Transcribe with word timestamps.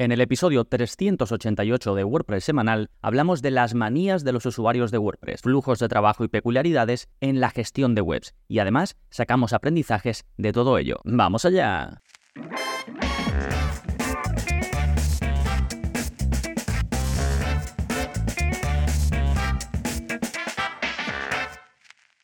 En 0.00 0.12
el 0.12 0.22
episodio 0.22 0.64
388 0.64 1.94
de 1.94 2.04
WordPress 2.04 2.44
semanal 2.44 2.88
hablamos 3.02 3.42
de 3.42 3.50
las 3.50 3.74
manías 3.74 4.24
de 4.24 4.32
los 4.32 4.46
usuarios 4.46 4.90
de 4.90 4.96
WordPress, 4.96 5.42
flujos 5.42 5.78
de 5.78 5.88
trabajo 5.88 6.24
y 6.24 6.28
peculiaridades 6.28 7.10
en 7.20 7.38
la 7.38 7.50
gestión 7.50 7.94
de 7.94 8.00
webs 8.00 8.34
y 8.48 8.60
además 8.60 8.96
sacamos 9.10 9.52
aprendizajes 9.52 10.24
de 10.38 10.52
todo 10.52 10.78
ello. 10.78 11.00
¡Vamos 11.04 11.44
allá! 11.44 12.00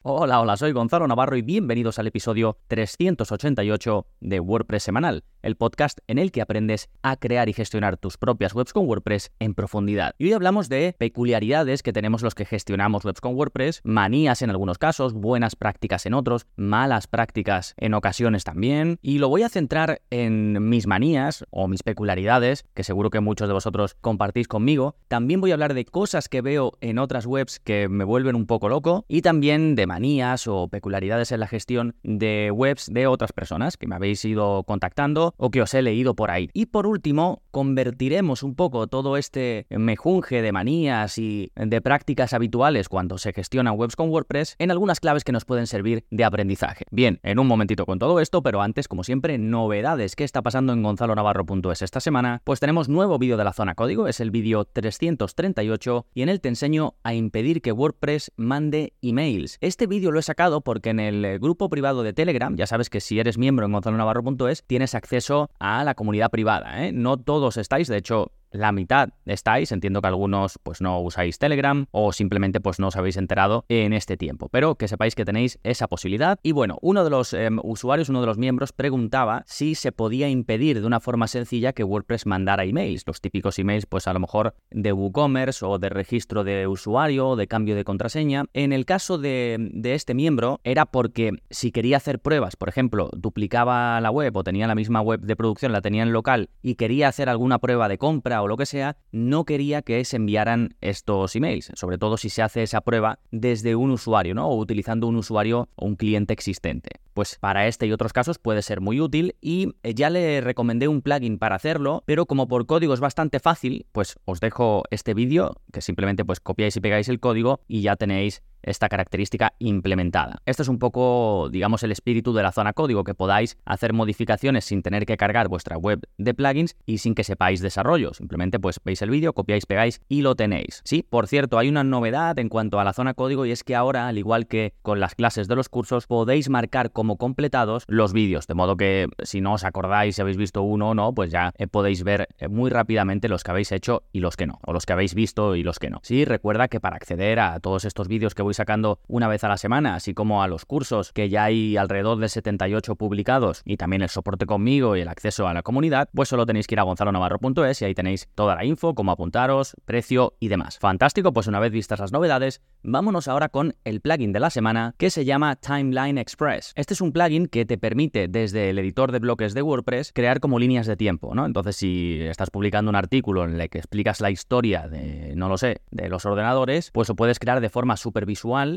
Hola, 0.08 0.40
hola, 0.40 0.56
soy 0.56 0.70
Gonzalo 0.70 1.08
Navarro 1.08 1.36
y 1.36 1.42
bienvenidos 1.42 1.98
al 1.98 2.06
episodio 2.06 2.58
388 2.68 4.06
de 4.20 4.38
WordPress 4.38 4.84
Semanal, 4.84 5.24
el 5.42 5.56
podcast 5.56 5.98
en 6.06 6.18
el 6.18 6.30
que 6.30 6.40
aprendes 6.40 6.88
a 7.02 7.16
crear 7.16 7.48
y 7.48 7.52
gestionar 7.52 7.96
tus 7.96 8.16
propias 8.16 8.54
webs 8.54 8.72
con 8.72 8.86
WordPress 8.86 9.32
en 9.40 9.54
profundidad. 9.54 10.14
Y 10.16 10.26
hoy 10.26 10.34
hablamos 10.34 10.68
de 10.68 10.94
peculiaridades 10.96 11.82
que 11.82 11.92
tenemos 11.92 12.22
los 12.22 12.36
que 12.36 12.44
gestionamos 12.44 13.04
webs 13.04 13.20
con 13.20 13.34
WordPress, 13.34 13.80
manías 13.82 14.42
en 14.42 14.50
algunos 14.50 14.78
casos, 14.78 15.12
buenas 15.12 15.56
prácticas 15.56 16.06
en 16.06 16.14
otros, 16.14 16.46
malas 16.54 17.08
prácticas 17.08 17.74
en 17.76 17.92
ocasiones 17.92 18.44
también, 18.44 19.00
y 19.02 19.18
lo 19.18 19.28
voy 19.28 19.42
a 19.42 19.48
centrar 19.48 20.02
en 20.10 20.68
mis 20.68 20.86
manías 20.86 21.44
o 21.50 21.66
mis 21.66 21.82
peculiaridades, 21.82 22.64
que 22.74 22.84
seguro 22.84 23.10
que 23.10 23.18
muchos 23.18 23.48
de 23.48 23.54
vosotros 23.54 23.96
compartís 24.00 24.46
conmigo. 24.46 24.94
También 25.08 25.40
voy 25.40 25.50
a 25.50 25.54
hablar 25.54 25.74
de 25.74 25.84
cosas 25.84 26.28
que 26.28 26.42
veo 26.42 26.74
en 26.80 27.00
otras 27.00 27.26
webs 27.26 27.58
que 27.58 27.88
me 27.88 28.04
vuelven 28.04 28.36
un 28.36 28.46
poco 28.46 28.68
loco 28.68 29.04
y 29.08 29.22
también 29.22 29.74
de 29.74 29.95
manías 29.96 30.46
o 30.46 30.68
peculiaridades 30.68 31.32
en 31.32 31.40
la 31.40 31.46
gestión 31.46 31.94
de 32.02 32.50
webs 32.52 32.92
de 32.92 33.06
otras 33.06 33.32
personas 33.32 33.78
que 33.78 33.86
me 33.86 33.94
habéis 33.94 34.22
ido 34.26 34.62
contactando 34.64 35.32
o 35.38 35.50
que 35.50 35.62
os 35.62 35.72
he 35.72 35.80
leído 35.80 36.14
por 36.14 36.30
ahí. 36.30 36.50
Y 36.52 36.66
por 36.66 36.86
último, 36.86 37.40
convertiremos 37.50 38.42
un 38.42 38.54
poco 38.54 38.88
todo 38.88 39.16
este 39.16 39.66
mejunje 39.70 40.42
de 40.42 40.52
manías 40.52 41.16
y 41.16 41.50
de 41.54 41.80
prácticas 41.80 42.34
habituales 42.34 42.90
cuando 42.90 43.16
se 43.16 43.32
gestionan 43.32 43.78
webs 43.78 43.96
con 43.96 44.10
WordPress 44.10 44.56
en 44.58 44.70
algunas 44.70 45.00
claves 45.00 45.24
que 45.24 45.32
nos 45.32 45.46
pueden 45.46 45.66
servir 45.66 46.04
de 46.10 46.24
aprendizaje. 46.24 46.84
Bien, 46.90 47.18
en 47.22 47.38
un 47.38 47.46
momentito 47.46 47.86
con 47.86 47.98
todo 47.98 48.20
esto, 48.20 48.42
pero 48.42 48.60
antes, 48.60 48.88
como 48.88 49.02
siempre, 49.02 49.38
novedades. 49.38 50.14
¿Qué 50.14 50.24
está 50.24 50.42
pasando 50.42 50.74
en 50.74 50.82
gonzalonavarro.es 50.82 51.80
esta 51.80 52.00
semana? 52.00 52.42
Pues 52.44 52.60
tenemos 52.60 52.90
nuevo 52.90 53.18
vídeo 53.18 53.38
de 53.38 53.44
la 53.44 53.54
zona 53.54 53.74
código, 53.74 54.08
es 54.08 54.20
el 54.20 54.30
vídeo 54.30 54.66
338 54.66 56.04
y 56.12 56.20
en 56.20 56.28
él 56.28 56.42
te 56.42 56.50
enseño 56.50 56.96
a 57.02 57.14
impedir 57.14 57.62
que 57.62 57.72
WordPress 57.72 58.32
mande 58.36 58.92
emails. 59.00 59.56
Este 59.62 59.85
este 59.86 59.94
vídeo 59.94 60.10
lo 60.10 60.18
he 60.18 60.22
sacado 60.22 60.62
porque 60.62 60.90
en 60.90 60.98
el 60.98 61.24
eh, 61.24 61.38
grupo 61.38 61.68
privado 61.68 62.02
de 62.02 62.12
Telegram, 62.12 62.56
ya 62.56 62.66
sabes 62.66 62.90
que 62.90 63.00
si 63.00 63.20
eres 63.20 63.38
miembro 63.38 63.66
en 63.66 63.72
gonzalonavarro.es, 63.72 64.64
tienes 64.64 64.96
acceso 64.96 65.48
a 65.60 65.84
la 65.84 65.94
comunidad 65.94 66.30
privada. 66.30 66.84
¿eh? 66.84 66.90
No 66.90 67.18
todos 67.18 67.56
estáis, 67.56 67.86
de 67.86 67.96
hecho, 67.96 68.32
la 68.50 68.72
mitad 68.72 69.10
estáis, 69.24 69.72
entiendo 69.72 70.00
que 70.00 70.08
algunos 70.08 70.58
pues 70.62 70.80
no 70.80 71.00
usáis 71.00 71.38
Telegram 71.38 71.86
o 71.90 72.12
simplemente 72.12 72.60
pues 72.60 72.78
no 72.78 72.88
os 72.88 72.96
habéis 72.96 73.16
enterado 73.16 73.64
en 73.68 73.92
este 73.92 74.16
tiempo, 74.16 74.48
pero 74.48 74.76
que 74.76 74.88
sepáis 74.88 75.14
que 75.14 75.24
tenéis 75.24 75.58
esa 75.62 75.88
posibilidad. 75.88 76.38
Y 76.42 76.52
bueno, 76.52 76.78
uno 76.82 77.04
de 77.04 77.10
los 77.10 77.32
em, 77.32 77.58
usuarios, 77.62 78.08
uno 78.08 78.20
de 78.20 78.26
los 78.26 78.38
miembros 78.38 78.72
preguntaba 78.72 79.44
si 79.46 79.74
se 79.74 79.92
podía 79.92 80.28
impedir 80.28 80.80
de 80.80 80.86
una 80.86 81.00
forma 81.00 81.28
sencilla 81.28 81.72
que 81.72 81.84
WordPress 81.84 82.26
mandara 82.26 82.64
emails, 82.64 83.04
los 83.06 83.20
típicos 83.20 83.58
emails 83.58 83.86
pues 83.86 84.06
a 84.06 84.12
lo 84.12 84.20
mejor 84.20 84.54
de 84.70 84.92
WooCommerce 84.92 85.64
o 85.64 85.78
de 85.78 85.88
registro 85.88 86.44
de 86.44 86.66
usuario 86.66 87.28
o 87.28 87.36
de 87.36 87.46
cambio 87.46 87.76
de 87.76 87.84
contraseña. 87.84 88.44
En 88.52 88.72
el 88.72 88.84
caso 88.86 89.18
de, 89.18 89.56
de 89.72 89.94
este 89.94 90.14
miembro 90.14 90.60
era 90.64 90.86
porque 90.86 91.32
si 91.50 91.72
quería 91.72 91.98
hacer 91.98 92.20
pruebas, 92.20 92.56
por 92.56 92.68
ejemplo, 92.68 93.10
duplicaba 93.12 94.00
la 94.00 94.10
web 94.10 94.36
o 94.36 94.44
tenía 94.44 94.66
la 94.66 94.74
misma 94.74 95.00
web 95.00 95.20
de 95.20 95.36
producción, 95.36 95.72
la 95.72 95.82
tenía 95.82 96.02
en 96.02 96.12
local 96.12 96.50
y 96.62 96.76
quería 96.76 97.08
hacer 97.08 97.28
alguna 97.28 97.58
prueba 97.58 97.88
de 97.88 97.98
compra 97.98 98.42
lo 98.48 98.56
que 98.56 98.66
sea, 98.66 98.96
no 99.12 99.44
quería 99.44 99.82
que 99.82 100.04
se 100.04 100.16
enviaran 100.16 100.76
estos 100.80 101.34
emails, 101.36 101.70
sobre 101.74 101.98
todo 101.98 102.16
si 102.16 102.30
se 102.30 102.42
hace 102.42 102.62
esa 102.62 102.80
prueba 102.80 103.18
desde 103.30 103.76
un 103.76 103.90
usuario, 103.90 104.34
¿no? 104.34 104.48
O 104.48 104.56
utilizando 104.56 105.06
un 105.06 105.16
usuario 105.16 105.68
o 105.74 105.86
un 105.86 105.96
cliente 105.96 106.32
existente. 106.32 106.90
Pues 107.14 107.38
para 107.40 107.66
este 107.66 107.86
y 107.86 107.92
otros 107.92 108.12
casos 108.12 108.38
puede 108.38 108.62
ser 108.62 108.80
muy 108.80 109.00
útil 109.00 109.36
y 109.40 109.74
eh, 109.82 109.94
ya 109.94 110.10
le 110.10 110.40
recomendé 110.40 110.88
un 110.88 111.02
plugin 111.02 111.38
para 111.38 111.56
hacerlo, 111.56 112.02
pero 112.06 112.26
como 112.26 112.48
por 112.48 112.66
código 112.66 112.94
es 112.94 113.00
bastante 113.00 113.40
fácil, 113.40 113.86
pues 113.92 114.16
os 114.24 114.40
dejo 114.40 114.84
este 114.90 115.14
vídeo 115.14 115.56
que 115.72 115.80
simplemente 115.80 116.24
pues 116.24 116.40
copiáis 116.40 116.76
y 116.76 116.80
pegáis 116.80 117.08
el 117.08 117.20
código 117.20 117.60
y 117.68 117.80
ya 117.80 117.96
tenéis 117.96 118.42
esta 118.66 118.88
característica 118.88 119.54
implementada. 119.58 120.42
Esto 120.44 120.62
es 120.62 120.68
un 120.68 120.78
poco, 120.78 121.48
digamos, 121.50 121.82
el 121.82 121.92
espíritu 121.92 122.32
de 122.34 122.42
la 122.42 122.52
zona 122.52 122.72
código, 122.72 123.04
que 123.04 123.14
podáis 123.14 123.56
hacer 123.64 123.92
modificaciones 123.92 124.64
sin 124.64 124.82
tener 124.82 125.06
que 125.06 125.16
cargar 125.16 125.48
vuestra 125.48 125.76
web 125.78 126.00
de 126.18 126.34
plugins 126.34 126.76
y 126.84 126.98
sin 126.98 127.14
que 127.14 127.24
sepáis 127.24 127.60
desarrollo. 127.60 128.12
Simplemente 128.14 128.58
pues 128.58 128.80
veis 128.84 129.02
el 129.02 129.10
vídeo, 129.10 129.32
copiáis, 129.32 129.66
pegáis 129.66 130.00
y 130.08 130.22
lo 130.22 130.34
tenéis. 130.34 130.82
Sí, 130.84 131.02
por 131.08 131.26
cierto, 131.26 131.58
hay 131.58 131.68
una 131.68 131.84
novedad 131.84 132.38
en 132.38 132.48
cuanto 132.48 132.80
a 132.80 132.84
la 132.84 132.92
zona 132.92 133.14
código 133.14 133.46
y 133.46 133.52
es 133.52 133.64
que 133.64 133.74
ahora, 133.74 134.08
al 134.08 134.18
igual 134.18 134.46
que 134.46 134.74
con 134.82 135.00
las 135.00 135.14
clases 135.14 135.48
de 135.48 135.56
los 135.56 135.68
cursos, 135.68 136.06
podéis 136.06 136.48
marcar 136.48 136.92
como 136.92 137.16
completados 137.16 137.84
los 137.88 138.12
vídeos, 138.12 138.46
de 138.46 138.54
modo 138.54 138.76
que 138.76 139.08
si 139.22 139.40
no 139.40 139.54
os 139.54 139.64
acordáis 139.64 140.16
si 140.16 140.22
habéis 140.22 140.36
visto 140.36 140.62
uno 140.62 140.90
o 140.90 140.94
no, 140.94 141.14
pues 141.14 141.30
ya 141.30 141.52
eh, 141.58 141.66
podéis 141.66 142.02
ver 142.02 142.28
eh, 142.38 142.48
muy 142.48 142.70
rápidamente 142.70 143.28
los 143.28 143.44
que 143.44 143.50
habéis 143.50 143.72
hecho 143.72 144.02
y 144.12 144.20
los 144.20 144.36
que 144.36 144.46
no, 144.46 144.58
o 144.66 144.72
los 144.72 144.86
que 144.86 144.92
habéis 144.92 145.14
visto 145.14 145.54
y 145.56 145.62
los 145.62 145.78
que 145.78 145.90
no. 145.90 146.00
Sí, 146.02 146.24
recuerda 146.24 146.68
que 146.68 146.80
para 146.80 146.96
acceder 146.96 147.38
a 147.40 147.60
todos 147.60 147.84
estos 147.84 148.08
vídeos 148.08 148.34
que 148.34 148.42
voy 148.42 148.54
sacando 148.56 148.98
una 149.06 149.28
vez 149.28 149.44
a 149.44 149.48
la 149.48 149.56
semana, 149.56 149.94
así 149.94 150.14
como 150.14 150.42
a 150.42 150.48
los 150.48 150.64
cursos 150.64 151.12
que 151.12 151.28
ya 151.28 151.44
hay 151.44 151.76
alrededor 151.76 152.18
de 152.18 152.28
78 152.28 152.96
publicados 152.96 153.62
y 153.64 153.76
también 153.76 154.02
el 154.02 154.08
soporte 154.08 154.46
conmigo 154.46 154.96
y 154.96 155.00
el 155.00 155.08
acceso 155.08 155.46
a 155.46 155.54
la 155.54 155.62
comunidad, 155.62 156.08
pues 156.14 156.28
solo 156.28 156.46
tenéis 156.46 156.66
que 156.66 156.74
ir 156.74 156.80
a 156.80 156.84
gonzalonavarro.es 156.84 157.82
y 157.82 157.84
ahí 157.84 157.94
tenéis 157.94 158.28
toda 158.34 158.54
la 158.54 158.64
info, 158.64 158.94
cómo 158.94 159.12
apuntaros, 159.12 159.76
precio 159.84 160.34
y 160.40 160.48
demás. 160.48 160.78
Fantástico, 160.78 161.32
pues 161.32 161.46
una 161.46 161.60
vez 161.60 161.72
vistas 161.72 162.00
las 162.00 162.12
novedades, 162.12 162.62
vámonos 162.82 163.28
ahora 163.28 163.48
con 163.48 163.74
el 163.84 164.00
plugin 164.00 164.32
de 164.32 164.40
la 164.40 164.50
semana 164.50 164.94
que 164.98 165.10
se 165.10 165.24
llama 165.24 165.56
Timeline 165.56 166.18
Express. 166.18 166.72
Este 166.74 166.94
es 166.94 167.00
un 167.00 167.12
plugin 167.12 167.46
que 167.46 167.64
te 167.64 167.78
permite 167.78 168.28
desde 168.28 168.70
el 168.70 168.78
editor 168.78 169.12
de 169.12 169.18
bloques 169.18 169.54
de 169.54 169.62
WordPress 169.62 170.12
crear 170.12 170.40
como 170.40 170.58
líneas 170.58 170.86
de 170.86 170.96
tiempo, 170.96 171.34
¿no? 171.34 171.46
Entonces 171.46 171.76
si 171.76 172.18
estás 172.22 172.50
publicando 172.50 172.88
un 172.88 172.96
artículo 172.96 173.44
en 173.44 173.60
el 173.60 173.68
que 173.68 173.78
explicas 173.78 174.20
la 174.20 174.30
historia 174.30 174.88
de, 174.88 175.34
no 175.36 175.48
lo 175.48 175.58
sé, 175.58 175.82
de 175.90 176.08
los 176.08 176.24
ordenadores, 176.26 176.90
pues 176.92 177.08
lo 177.08 177.16
puedes 177.16 177.38
crear 177.38 177.60
de 177.60 177.68
forma 177.68 177.96